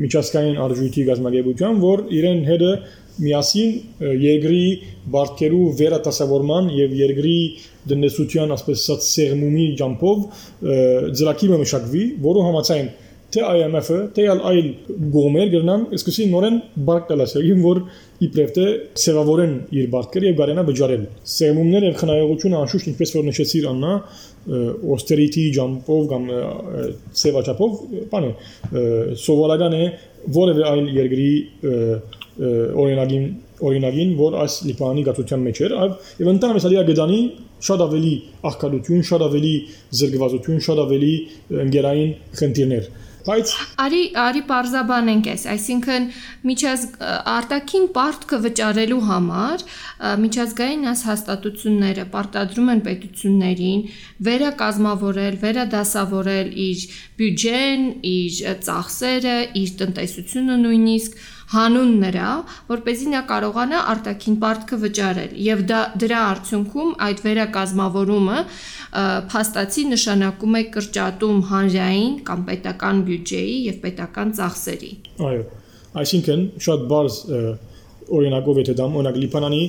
[0.00, 2.72] միջազգային արժույթի գազագերբության, որ իրեն հետը
[3.24, 3.76] միասին
[4.24, 4.64] երկրի
[5.14, 7.36] բարդքերու վերատասավորման եւ երկրի
[7.90, 10.24] դնեսության ասպես ասած սերմումի ջամփով
[11.20, 12.90] ծրակիրը մշակվի, որը համաձայն
[13.30, 14.68] թե IMF-ը, թե այլ
[15.14, 16.56] գոմեր գրնան սկսի նորեն
[16.88, 17.80] բարգ տալասերին, որ
[18.26, 18.64] իբրև թե
[19.04, 21.04] սևավորեն իր բարգերը եւ գարենա բջարել։
[21.34, 23.92] Սերմումներ եւ խնայողությունը անշուշտ ինչպես որ նշեցիր Աննա,
[24.96, 26.26] austerity jump-ով կամ
[27.22, 27.80] սևաչափով,
[28.10, 28.32] բանը
[29.20, 29.84] սովորական է
[30.40, 31.30] որևէ այլ երկրի
[32.40, 33.26] օրինագին
[33.60, 35.76] օրինագին, որ այս լիպանի գացության մեջ էր,
[36.22, 37.20] եւ ընդհանրապես ալիա գդանի
[37.68, 38.14] շատ ավելի
[38.50, 39.52] աղքատություն, շատ ավելի
[40.00, 41.12] զրկվածություն, շատ ավելի
[41.66, 43.50] ընկերային խնդիրներ։ Բայց
[43.84, 46.06] արի արի parzabanենք էս, այսինքն
[46.48, 46.84] միջազ
[47.32, 49.64] արտաքին պարտքը վճարելու համար
[50.22, 53.82] միջազգային այս հաստատությունները պարտադրում են պետություններին
[54.30, 56.86] վերակազմավորել, վերադասավորել իր
[57.20, 62.30] բյուջեն, իր ծախսերը, իր տնտեսությունը նույնիսկ հանուն նրա,
[62.70, 68.38] որ เป զի նա կարողանա արտաքին պարտքը վճարել եւ դա դրա արդյունքում այդ վերակազմավորումը
[69.34, 74.92] փաստացի նշանակում է կրճատում հանրային կամ պետական բյուջեի եւ պետական ծախսերի։
[75.30, 75.42] Այո։
[76.00, 77.14] Այսինքն շատ բարձ
[78.20, 79.62] օրինակով եթե դամ օրինակ Լիբանանի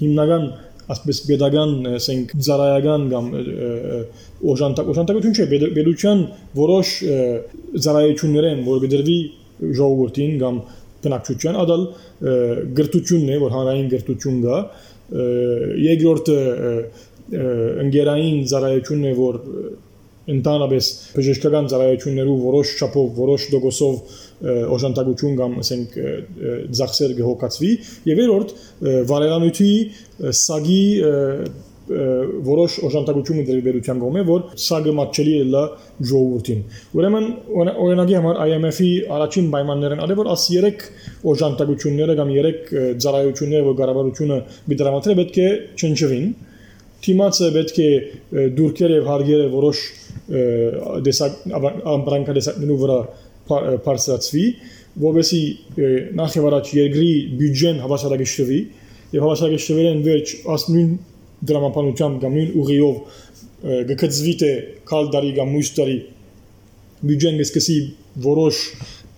[0.00, 0.44] հիմնական
[0.90, 3.26] ասպես pedagogan, ասենք ծառայական կամ
[4.52, 5.46] օժանտակ օժանտակություն չէ,
[5.76, 6.22] պետության
[6.56, 6.94] որոշ
[7.84, 9.18] ծառայություններ են, որ գդրվի
[9.60, 10.62] ժողովրդին կամ
[11.04, 11.84] բնակչության, ադալ
[12.76, 14.58] գրթությունն է, որ հանրային գրթություն կա։
[15.90, 16.40] Երկրորդը
[17.86, 19.38] ընկերային ծառայությունն է, որ
[20.30, 24.18] ընդհանրապես բժշկական ծառայություններու որոշ չափով, որոշ դոգոսով
[24.76, 25.96] օժանդակություն կամ ասենք
[26.78, 27.72] ծախսեր գհոգացվի
[28.10, 28.54] եւ երրորդ
[29.10, 29.72] վարելանույթի
[30.40, 30.84] սագի
[31.90, 35.62] որոշ օժանդակություն դերբերության կողմէ, որ սագը մատչելի է լա
[36.10, 36.60] ժողովրդին։
[37.00, 37.26] Ուրեմն
[37.84, 40.84] օրինակի համար IMF-ի առաջին պայմաններն ալե որ աս 3
[41.32, 42.62] օժանդակությունները կամ 3
[43.02, 44.38] ծառայությունները, որ կառավարությունը
[44.70, 45.48] դրամատրել պետք է
[45.80, 46.30] չնչվին։
[47.00, 47.90] Թիմացը պետք է
[48.60, 49.78] դուրքեր եւ հարգերը որոշ
[51.10, 51.38] դեսակ
[51.90, 52.98] ամբրանքադեսակներու վրա
[53.50, 54.44] բարձրացվի,
[55.00, 58.60] որովհետեւ նախ եւ առաջ երկրի բյուջեն հավասարակշռվի
[59.10, 60.90] եւ հավասարակշռվելն վերջ աս նույն
[61.48, 63.18] դրամապանությամբ կամ նույն ուղիով
[63.90, 64.50] գկցվի թե
[64.90, 65.98] կալ դարի կամ մյուս դարի
[67.10, 67.76] բյուջեն սկսի
[68.26, 68.60] որոշ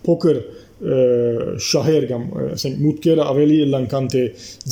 [0.06, 0.40] փոքր
[1.62, 2.24] շահեր կամ
[2.56, 4.22] ասենք մուտքերը ավելի լանկան թե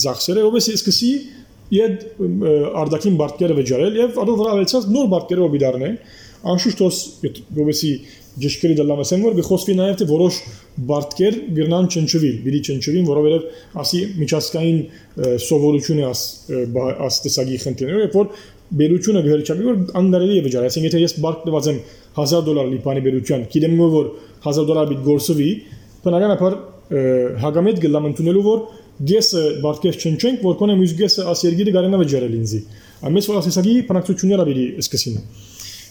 [0.05, 1.11] ծախսերը ովս սկսի
[1.71, 2.07] իդ
[2.83, 5.99] արդակին բարտկերը վճարել եւ ադո վրա ավելցած նոր բարտկերը օբիդարնեն
[6.51, 6.99] անշուշտ ոս
[7.65, 7.93] ովսի
[8.41, 10.37] ճշգրիտ դալամասեն որ գխոսվի նաև թե որոշ
[10.91, 14.79] բարտկեր գրնան չնչվիլ, բիդի չնչվին, որովհետև ասի միջազգային
[15.45, 16.23] սովորությունը աս
[17.11, 18.31] աս տեսակի խնդիրները, որ
[18.81, 21.81] բերությունը գերչապի որ անգարելի է վճարել, այսինքն եթե ես բարկ տված եմ
[22.21, 24.11] 1000 դոլար լիպանի բերության, գիտեմ որ
[24.47, 25.51] 1000 դոլար բիտ գործվի,
[26.07, 26.57] բնականաբար
[26.91, 28.63] հագամետ գլամ ընդունելու որ
[29.11, 32.61] գեսը բարտկեր չնչենք, որ կոնե մյուս գեսը աս երգիրը գարենա վճարել ինձի։
[33.11, 35.21] Ամես որ ասեսակի բնակչությունները բիդի սկսին։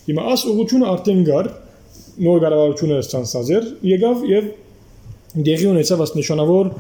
[0.07, 1.49] Հիմա աս ուղղությունը արդեն գար
[2.25, 4.49] նոր կառավարությունը ստանցազեր եկավ եւ
[5.49, 6.71] դեղի ունեցավ աս նշանավոր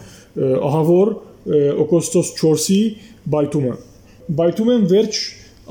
[0.69, 1.11] ահավոր
[1.85, 2.79] օգոստոս 4-ի
[3.35, 3.75] բայթումը
[4.39, 5.21] բայթումեն վերջ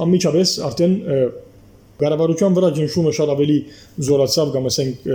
[0.04, 0.94] ամիջապես արդեն
[1.98, 3.58] կառավարության վրա ջնշումը շատ ավելի
[4.08, 5.08] զորացավ կամ ասենք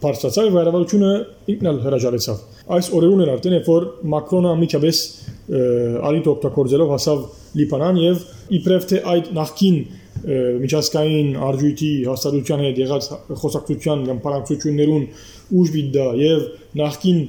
[0.00, 1.10] բարձրացավ եւ կառավարությունը
[1.52, 2.44] ինքն էլ հրաժարեցավ
[2.76, 5.00] այս օրերուն էր արդեն երբ որ մակրոնը ամիջապես
[6.10, 7.24] արիտ օգտագործելով հասավ
[7.60, 8.22] լիբանան եւ
[8.60, 9.80] իբրև թե այդ նախքին
[10.20, 13.08] միջազգային արժույթի հաստատության հետ եղած
[13.42, 15.06] խոսակցության կամ պարակցություններուն
[15.60, 16.44] ուժ բիդա եւ
[16.80, 17.22] նախքին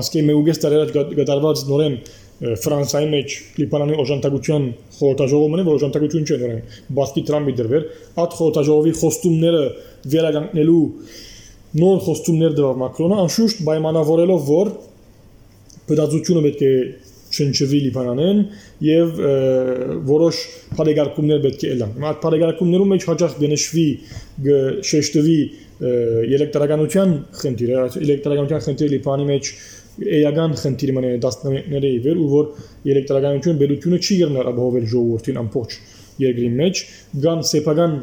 [0.00, 1.96] ասկե մեուգես տարերած գդարված նորեն
[2.40, 4.62] Ֆրանսիայի մեջ Լիբանանի օժանդակության
[4.96, 6.62] խորհրդաժողովն է, որ օժանդակություն չէ նորեն
[6.96, 7.84] Բասկի Տրամպի դրվեր,
[8.22, 9.60] այդ խորհրդաժողովի խոստումները
[10.14, 10.84] վերականգնելու
[11.80, 14.72] նոր խոստումներ դրավ Մակրոնը, անշուշտ պայմանավորելով, որ
[15.90, 16.72] բդածությունը պետք է
[17.30, 18.40] չնչվի Լիբանանեն
[18.86, 19.20] եւ
[20.10, 20.40] որոշ
[20.78, 23.86] բարեգարկումներ պետք է ելան։ Այդ բարեգարկումներում մեջ հաջող գնշվի
[24.90, 25.38] շեշտվի
[25.80, 29.52] էլեկտրականության խնդիրը, էլեկտրականության խնդիրը Լիբանի մեջ
[30.00, 32.50] էական խնդիր մնա 10-ների վեր ու որ
[32.92, 35.74] էլեկտրականություն բերությունը չի գնար ապահովել ժողովրդին ամբողջ
[36.24, 36.82] երկրի մեջ,
[37.24, 37.96] գան սեփական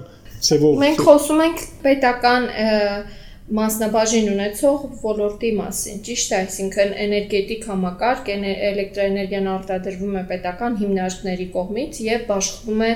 [0.47, 3.15] ծևով Մենք խոսում ենք պետական և,
[3.47, 12.01] մասնաբաժին ունեցող ոլորտի մասին։ Ճիշտ է, այսինքն էներգետիկ համակարգ, էլեկտրոէներգիան արտադրվում է պետական հիմնարկների կողմից
[12.07, 12.91] եւ բաշխվում է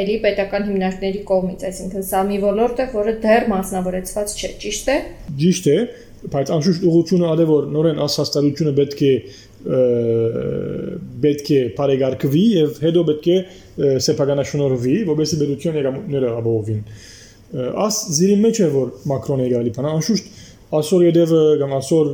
[0.00, 4.96] էլի պետական հիմնարկների կողմից, այսինքն սա մի ոլորտ է, որը դեռ մասնավորեցված չէ, ճիշտ է։
[5.44, 5.76] Ճիշտ է,
[6.30, 9.14] բայց անշուշտ ուղղությունը ալե որ նորեն ասաստարությունը պետք է
[11.20, 13.38] պետք է բարեկարգվի եւ հետո պետք է
[14.06, 16.84] սեփականաշնորհվի, որովհետեւ բերության եկամուտները ապահովին
[17.50, 20.28] աս զիրի մեջ է որ Մակրոնը եկալի բան անշուշտ
[20.80, 22.10] այսօր յետևը կամ այսօր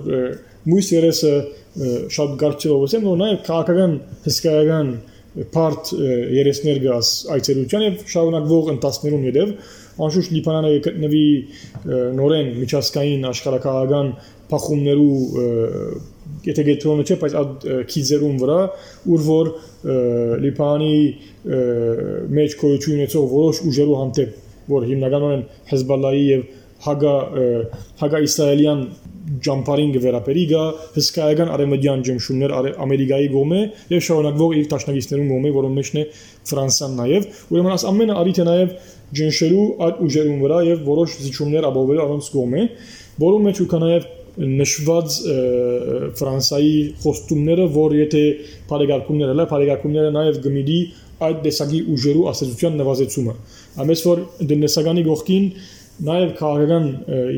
[0.73, 1.33] մույս երեսը
[2.17, 4.93] շատ գարչելով ասեմ որ նաև քաղաքական հսկայական
[5.53, 5.91] բարդ
[6.37, 9.53] երեսներ գաս այցելության եւ շարունակվող ընթացներուն յետև
[10.07, 11.27] անշուշտ Լիբանանը գտնվի
[12.17, 14.11] նորեն միջազգային աշխարհակահական
[14.51, 15.21] փախումներու
[16.47, 18.59] եթե գետրոնը չէ, բայց այդ քիզերուն վրա,
[19.13, 19.51] ուր որ
[20.45, 20.99] Լիբանի
[22.39, 24.37] մեջ կոյություն ունեցող որոշ ուժերու հանդեպ,
[24.71, 26.47] որ հիմնականում Հեզբալլայի եւ
[26.87, 27.13] Հագա
[28.01, 28.81] Հագա իսրայելյան
[29.47, 30.65] ջամփարին գվերապերի գա
[30.97, 32.53] հսկայական արեմեդյան ջնշումներ
[32.85, 33.63] ամերիկայի գոմե
[33.93, 36.05] եւ շարունակվող իր տաշնագիստներուն գոմե որոնց մեջն է
[36.51, 38.77] ֆրանսիան նաեւ ուրեմն աս ամենը արիթ է նաեւ
[39.21, 42.63] ջնշելու այդ ուժերուն վրա եւ որոշ զիջումներ ապահովելու առանց գոմե
[43.27, 44.07] որոնց մեջ ուկա նաեւ
[44.37, 45.15] նշված
[46.21, 48.23] Ֆրանսայի խոստումները, որ եթե
[48.69, 50.77] բարեկարգումները լա, բարեկարգումները նաև գմիդի
[51.27, 53.35] այդ դեսագի ուժերու ասացության նվազեցումը։
[53.85, 55.51] Ամես որ դնեսագանի գողքին
[55.97, 56.87] Նաև քաղաքական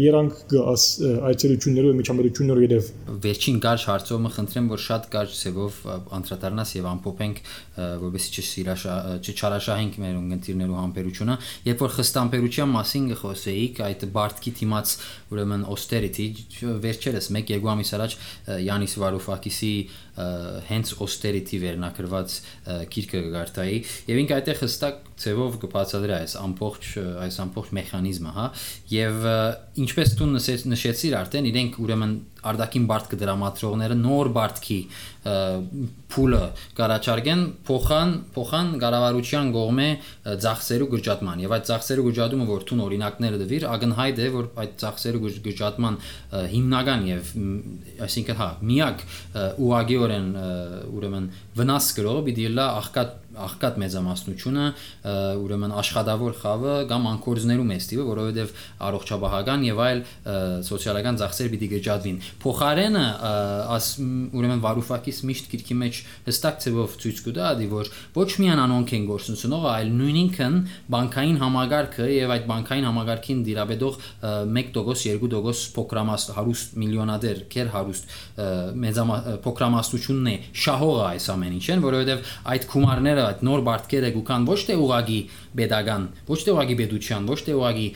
[0.02, 0.84] երանք գաս
[1.28, 2.88] այցելություններով միջամերություններով յետև
[3.22, 5.76] վերջին կարճ հարցումը խնդրեմ որ շատ կարճ ծևով
[6.18, 7.38] անդրադառնաս եւ ամփոփենք
[7.78, 14.96] որովհետեւ չսիրաշա չչարաշահենք մեր ունգընտիրներու համբերությունը երբ որ խստամբերության մասին գխոսեիք այդ բարդքի թիմած
[15.38, 16.28] ուրեմն austerity
[16.82, 18.18] վերջերս 1-2 ամիս առաջ
[18.66, 19.72] Յանիս Վարուֆակիսի
[20.68, 22.36] հենց austerity վերնակրված
[22.94, 26.90] գիրքը գարտայի եւ ինքը այդտեղ հստակ ծևով կբացատրի այս ամբողջ
[27.24, 28.46] այս ամբողջ մեխանիզմը, հա,
[28.94, 29.28] եւ
[29.84, 30.28] ինչպես դու
[30.74, 32.14] նշեցիր արդեն իրենք ուրեմն
[32.48, 34.78] արդակին բարդ կդրամատրողները նոր բարդքի
[36.08, 36.42] փուլը
[36.78, 39.88] կարաչարգեն փոխան փոխան կառավարության կողմէ
[40.44, 45.22] ծախսերու գրջատման եւ այդ ծախսերու գրջատումը որ թուն օրինակները դվիր ակնհայտ է որ այդ ծախսերու
[45.48, 45.98] գրջատման
[46.54, 47.32] հիմնական եւ
[48.08, 49.04] այսինքն հա միակ
[49.68, 50.30] ուղագիորեն
[50.98, 54.66] ուրեմն վնաս գրողը պիտի լա աղքատ աղքատ մեծամասնությունը
[55.42, 58.52] ուրեմն աշխատավոր խավը կամ անկորձներու մեստիվը, որովհետև
[58.88, 60.00] առողջապահական եւ այլ
[60.68, 63.04] սոցիալական ծախսեր պիտի գճատվին։ Փոխարենը
[63.76, 63.88] աս
[64.38, 69.06] ուրեմն Վարուֆակիս միշտ գիրքի մեջ հստակ ծավով ցույց կտա, դի որ ոչ միան անոնք են
[69.08, 70.58] գործունեությունը, այլ նույնինքն
[70.94, 73.98] բանկային համագարքը եւ այդ բանկային համագարքին դիրաբեդող
[74.48, 78.16] 1%, 2% փոքրամաս հարուստ միլիոնադեր, քեր հարուստ
[78.88, 84.60] մեծամա փոքրամասնությունն է շահողը այս ամեն ինչեն, որովհետեւ այդ գումարները այդ նոր բարդքերը գուքան ոչ
[84.68, 85.20] թե ուղագի
[85.58, 87.86] pedagogan, ոչ թե ուղագի pedagogan, ոչ թե ուղագի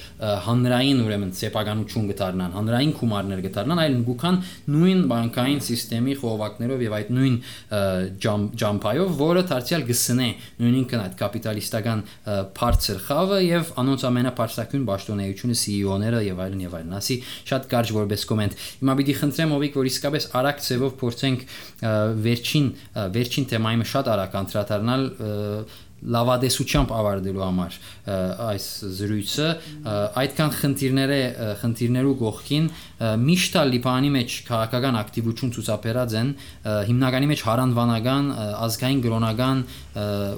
[0.46, 4.38] հանրային ուրեմն սեփականություն գտարնան, հանրային գումարներ գտարնան, այլ գուքան
[4.72, 7.36] նույն բանկային համակարգի խողովակներով եւ այդ նույն
[8.62, 10.28] ջամփայով, որը դարձյալ գսնե
[10.62, 12.02] նույնինքն այդ կապիտալիստական
[12.58, 17.16] բարձր խավը եւ անոնց ամենապարսակուն ճշտոնեությունը CEO-ները եւ այլն եւ այլն։ Ասի
[17.50, 21.44] շատ կարճ որպես կոմենտ։ Հիմա պիտի խնդրեմ ովիկ, որ իսկապես արագ ծևով փորձենք
[22.26, 22.66] վերջին
[23.16, 25.06] վերջին թեմայի շատ արագ անդրադառնալ
[26.02, 27.76] լավադեսությամբ ավարտելու համար
[28.42, 28.64] այս
[28.98, 29.48] զրույցը
[30.22, 31.18] այդքան խնդիրները
[31.60, 32.66] խնդիրներու գողքին
[33.22, 36.32] միշտ Լիբանի մեջ քաղաքական ակտիվություն ցուցաբերած են
[36.90, 38.30] հիմնականի մեջ հարանվանական
[38.66, 39.62] ազգային գրոնական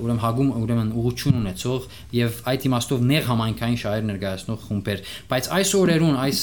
[0.04, 5.74] ուրեմն հագում ուրեմն ուղություն ունեցող եւ այդ իմաստով նեղ համայնքային շահեր ներկայացնող խումբեր բայց այս
[5.80, 6.40] օրերուն այս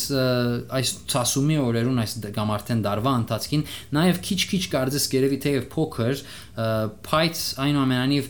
[0.82, 3.66] այս ցասումի օրերուն այս կամ արդեն դարվա ընթացքին
[3.98, 8.26] նաեւ քիչ-քիչ կարծես գերեւի թեև փոքր բայց այնուամենայնիվ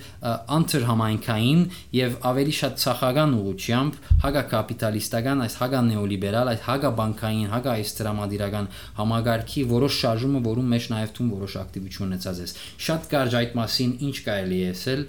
[0.55, 1.61] անտր համայնքային
[1.97, 8.69] եւ ավելի շատ ցախական ուղությամբ հագակապիտալիստական այս հագանեոլիբերալ այս հագաբանկային հագա այս դրամատիրական
[9.01, 12.47] համագարքի որոշ շարժումը, որում մեջ նաև թուն որոշ ակտիվություն ունեցած է։
[12.91, 15.05] Շատ կարճ այդ մասին ինչ կարելի է ասել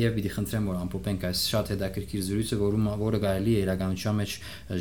[0.00, 4.36] եւ պիտի խնդրեմ որ ամփոփենք այս շատ հետաքրքիր զրույցը, որում որը կարելի է իրականության մեջ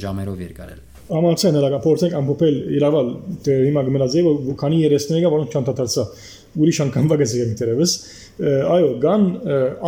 [0.06, 3.10] ժամերով երկարել ամացեն հələ փորձենք ամփոփել իրավալ
[3.46, 6.06] դե հիմա գմնաձե որ քանի երեսներիգա որոնք չանդադարձա
[6.56, 7.96] ուրիշ անգամ վագեցի դերևս
[8.76, 9.24] այո գան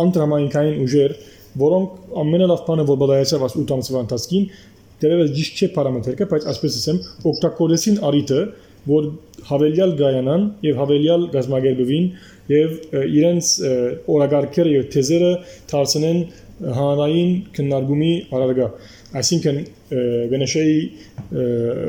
[0.04, 1.14] անտրամայինքային ուժեր
[1.58, 4.48] որոնք ամենալավ բանը որ բադայացավ աս 8 ամսվա ընթացքին
[5.02, 6.98] դերևս ճիշտ չէ պարամետրիկը, բայց այսպես ասեմ,
[7.30, 8.40] օգտակորեսին արիտը,
[8.88, 9.08] որ
[9.48, 12.06] հավելյալ գայանան եւ հավելյալ գազագերբվին
[12.52, 12.76] եւ
[13.18, 13.50] իրենց
[14.14, 15.32] օրագարկերը եւ թեզերը
[15.72, 16.20] դարձնեն
[16.78, 18.68] հանրային քննարկումի արարգա
[19.18, 19.58] այսինքն
[20.32, 20.78] Վենեշեի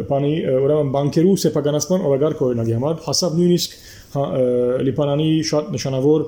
[0.09, 3.73] բանի ուրեմն բանկերու սեփականացման օրագարկ օրինակի համար հասավ նույնիսկ
[4.09, 6.23] Լիբանանի շատ նշանավոր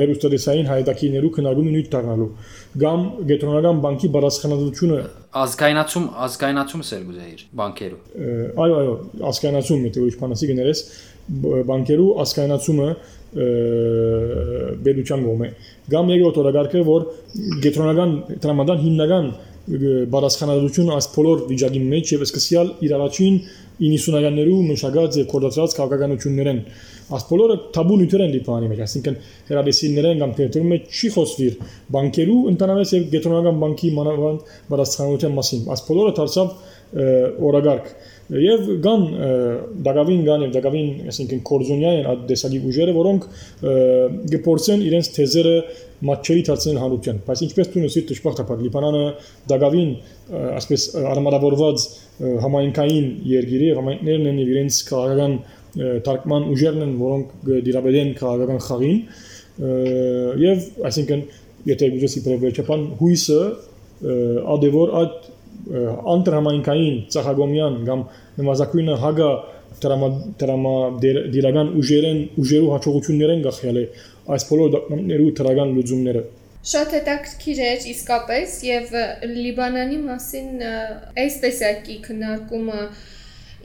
[0.00, 2.28] հերոստատեսային հայտակիրներու քննարկումը նույն դառնալու
[2.82, 4.98] կամ գետրոնական բանկի բարձրացնությունը
[5.46, 8.00] ազգայնացում ազգայնացումը սեր գուզեիր բանկերու
[8.66, 8.94] այո այո
[9.30, 10.82] ազգայնացում եթե ուրիշ բանասի գներես
[11.70, 12.88] բանկերու ազգայնացումը
[14.86, 15.48] բերության գոմե
[15.92, 17.06] կամ երկրորդ օրագարկը որ
[17.66, 18.14] գետրոնական
[18.44, 19.26] տրամադան հիմնական
[19.66, 23.38] բարձրացնությունը այս բոլոր վիճակի մեջ եւ սկսյալ իր առաջին
[23.76, 26.60] 90-ականներու մշակած եւ կորդացած քաղաքականություններեն
[27.06, 31.58] Աս բոլորը թաբու նյութեր են Լիբանանի մեջ, այսինքն հերադեսիներեն կամ տերիտորիի մեջ չի խոսվիր
[31.96, 36.50] բանկերու ընդանավես եւ գետրոնական բանկի մանավանդ բարձրացնության մասին։ Աս բոլորը դարձավ
[37.46, 37.92] օրագարկ
[38.32, 39.02] եւ կան
[39.86, 43.26] դակավին կան եւ դակավին այսինքն կորզոնյային այդ դեսագի ուժերը որոնք
[44.46, 45.54] գործեն իրենց թեզերը
[46.10, 49.04] մատչերի դարձնել հանրության բայց ինչպես նշիր դժբախտաբար լիբանանը
[49.52, 49.92] դակավին
[50.56, 51.86] ասպես արմատավորված
[52.46, 55.38] համայնքային երկիրի եւ համայնքներն են իրենց քաղաքական
[56.06, 57.32] թարգման ուժերն են որոնք
[57.68, 59.00] դիրաբեդեն քաղաքական խաղին
[60.42, 61.24] եւ այսինքն
[61.70, 63.40] եթե գուցե իբրև վերջապան հույսը
[64.56, 65.30] ադևոր այդ
[65.66, 68.02] անտրամայնքային ցախագոմյան կամ
[68.38, 69.30] նվազագույնը հագա
[69.82, 70.08] դրամա
[70.40, 73.84] դրամա դիրական ուժերեն ուժերու հաջողություններեն գախյալ է
[74.36, 76.22] այս բոլոր դեպքերու դրական լուծումները
[76.66, 78.94] Շատ հետաքրքիր էր իսկապես եւ
[79.32, 80.48] Լիբանանի մասին
[81.22, 82.80] այս տեսակի քննարկումը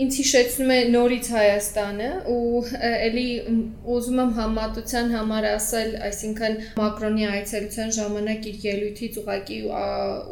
[0.02, 3.26] ինձ հիշեցնում է նորից Հայաստանը ու ելի
[3.96, 9.60] ուզում եմ համատության համար ասել, այսինքն Մակրոնի այցելության ժամանակ իր ելույթից ուղակի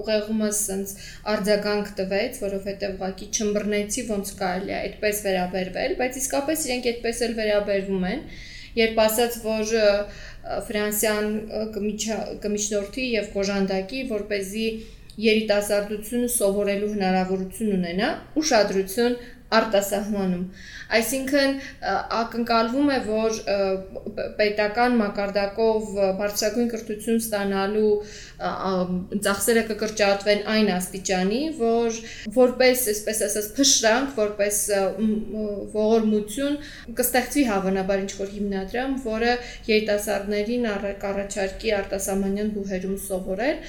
[0.03, 0.93] ուղեղումը սենց
[1.33, 7.35] արձագանք տվեց, որովհետև ուղակի չմբռնեցի ոնց կարելի է այդպես վերաբերվել, բայց իսկապես իրենք այդպես էլ
[7.39, 8.23] վերաբերվում են,
[8.79, 9.75] երբ ասաց, որ
[10.69, 11.25] Ֆրանսիան
[12.41, 14.69] կմիջնորդի եւ կոժանդակի, որ เป զի
[15.19, 18.09] երիտասարդությունը սովորելու հնարավորություն ունենա,
[18.39, 19.17] ուշադրություն
[19.57, 20.43] արտասահմանում։
[20.89, 21.55] Այսինքն
[22.19, 23.35] ակնկալվում է, որ
[24.39, 25.89] պետական մակարդակով
[26.19, 27.91] բարձրագույն կրթություն ստանալու
[29.27, 31.99] ծախսերը կկրճատվեն այն աստիճանի, որ
[32.39, 34.61] որպես, այսպես ասած, փշրանք, որպես
[35.77, 36.57] ողորմություն
[36.97, 39.37] կստեղծվի հավանաբար ինչ որ հիմնադրամ, որը
[39.69, 43.63] երիտասարդներին առաջարկի արտասահմանյան բուհերում սովորել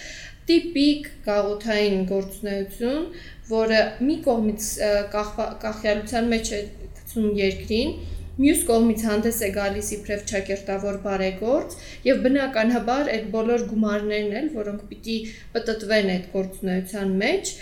[0.51, 3.03] տիպիկ գաղութային գործունեություն,
[3.51, 4.70] որը մի կողմից
[5.14, 6.61] կախյալության մեջ է
[6.98, 7.92] գցում երկրին,
[8.41, 11.74] մյուս կողմից հանդես է գալիս իբրև ճակերտավոր բարեգործ
[12.07, 15.16] եւ բնականաբար այդ բոլոր գումարներն էլ, որոնք պիտի
[15.57, 17.53] պատտվեն այդ գործունեության մեջ,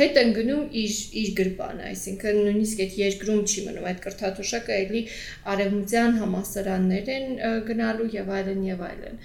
[0.00, 5.02] հետ են գնում իր իր գրպանը, այսինքն նույնիսկ այդ երկրում չի մնում այդ կրթաթոշակը, էլի
[5.54, 7.28] արևմտյան համասարաններ են
[7.68, 9.20] գնալու եւ այլն եւ այլն։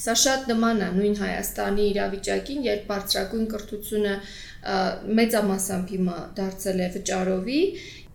[0.00, 4.14] Սա շատ նման է նույն Հայաստանի իրավիճակին, երբ բարձրագույն կրթությունը
[5.18, 7.60] մեծամասամբ հիմա դարձել է վճարովի,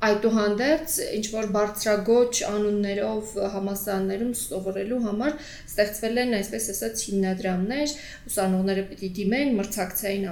[0.04, 7.94] այդուհանդերձ ինչ որ բարձրագոչ անուններով համասարաններում սովորելու համար ստեղծվել են այսպես ասած հիմնադրամներ,
[8.30, 10.28] ուսանողները պիտի դիմեն մրցակցային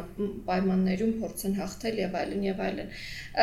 [0.50, 2.94] պայմաններում փորձեն հաղթել եւ այլն եւ այլն։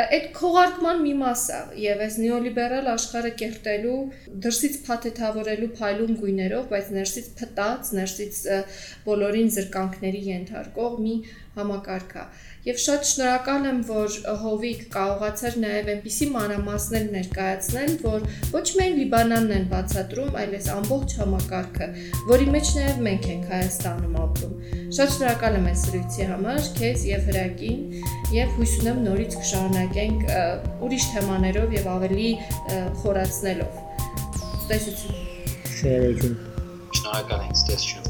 [0.01, 3.99] Այդ քողարկման մի մաս է եւ այս նեոլիբերալ աշխարհը կերտելու
[4.45, 8.41] դրսից փաթեթավորելու փայլուն գույներով, բայց ներսից փտած, ներսից
[9.09, 11.17] բոլորին զրկանքների ենթարկող մի
[11.57, 12.25] համակարգ է։
[12.61, 19.55] Եվ շատ շնորհակալ եմ, որ Հովիկ կարողացար նաև այնպիսի մանրամասներ ներկայացնել, որ ոչ միայն Լիբանանն
[19.57, 21.89] են բացատրում, այլ այս ամբողջ համակարգը,
[22.29, 24.53] որի մեջ նաև մենք ենք Հայաստանում ապրում։
[24.99, 27.81] Շատ շնորհակալ եմ այս զրույցի համար, քեզ եւ Հրակին,
[28.37, 30.31] եւ հույս ունեմ նորից կշարունակենք
[30.85, 32.29] ուրիշ թեմաներով եւ ավելի
[33.01, 33.83] խորացնելով։
[34.69, 35.19] Տեսություն։
[35.81, 38.10] Շնորհակալ ենք, տեսություն։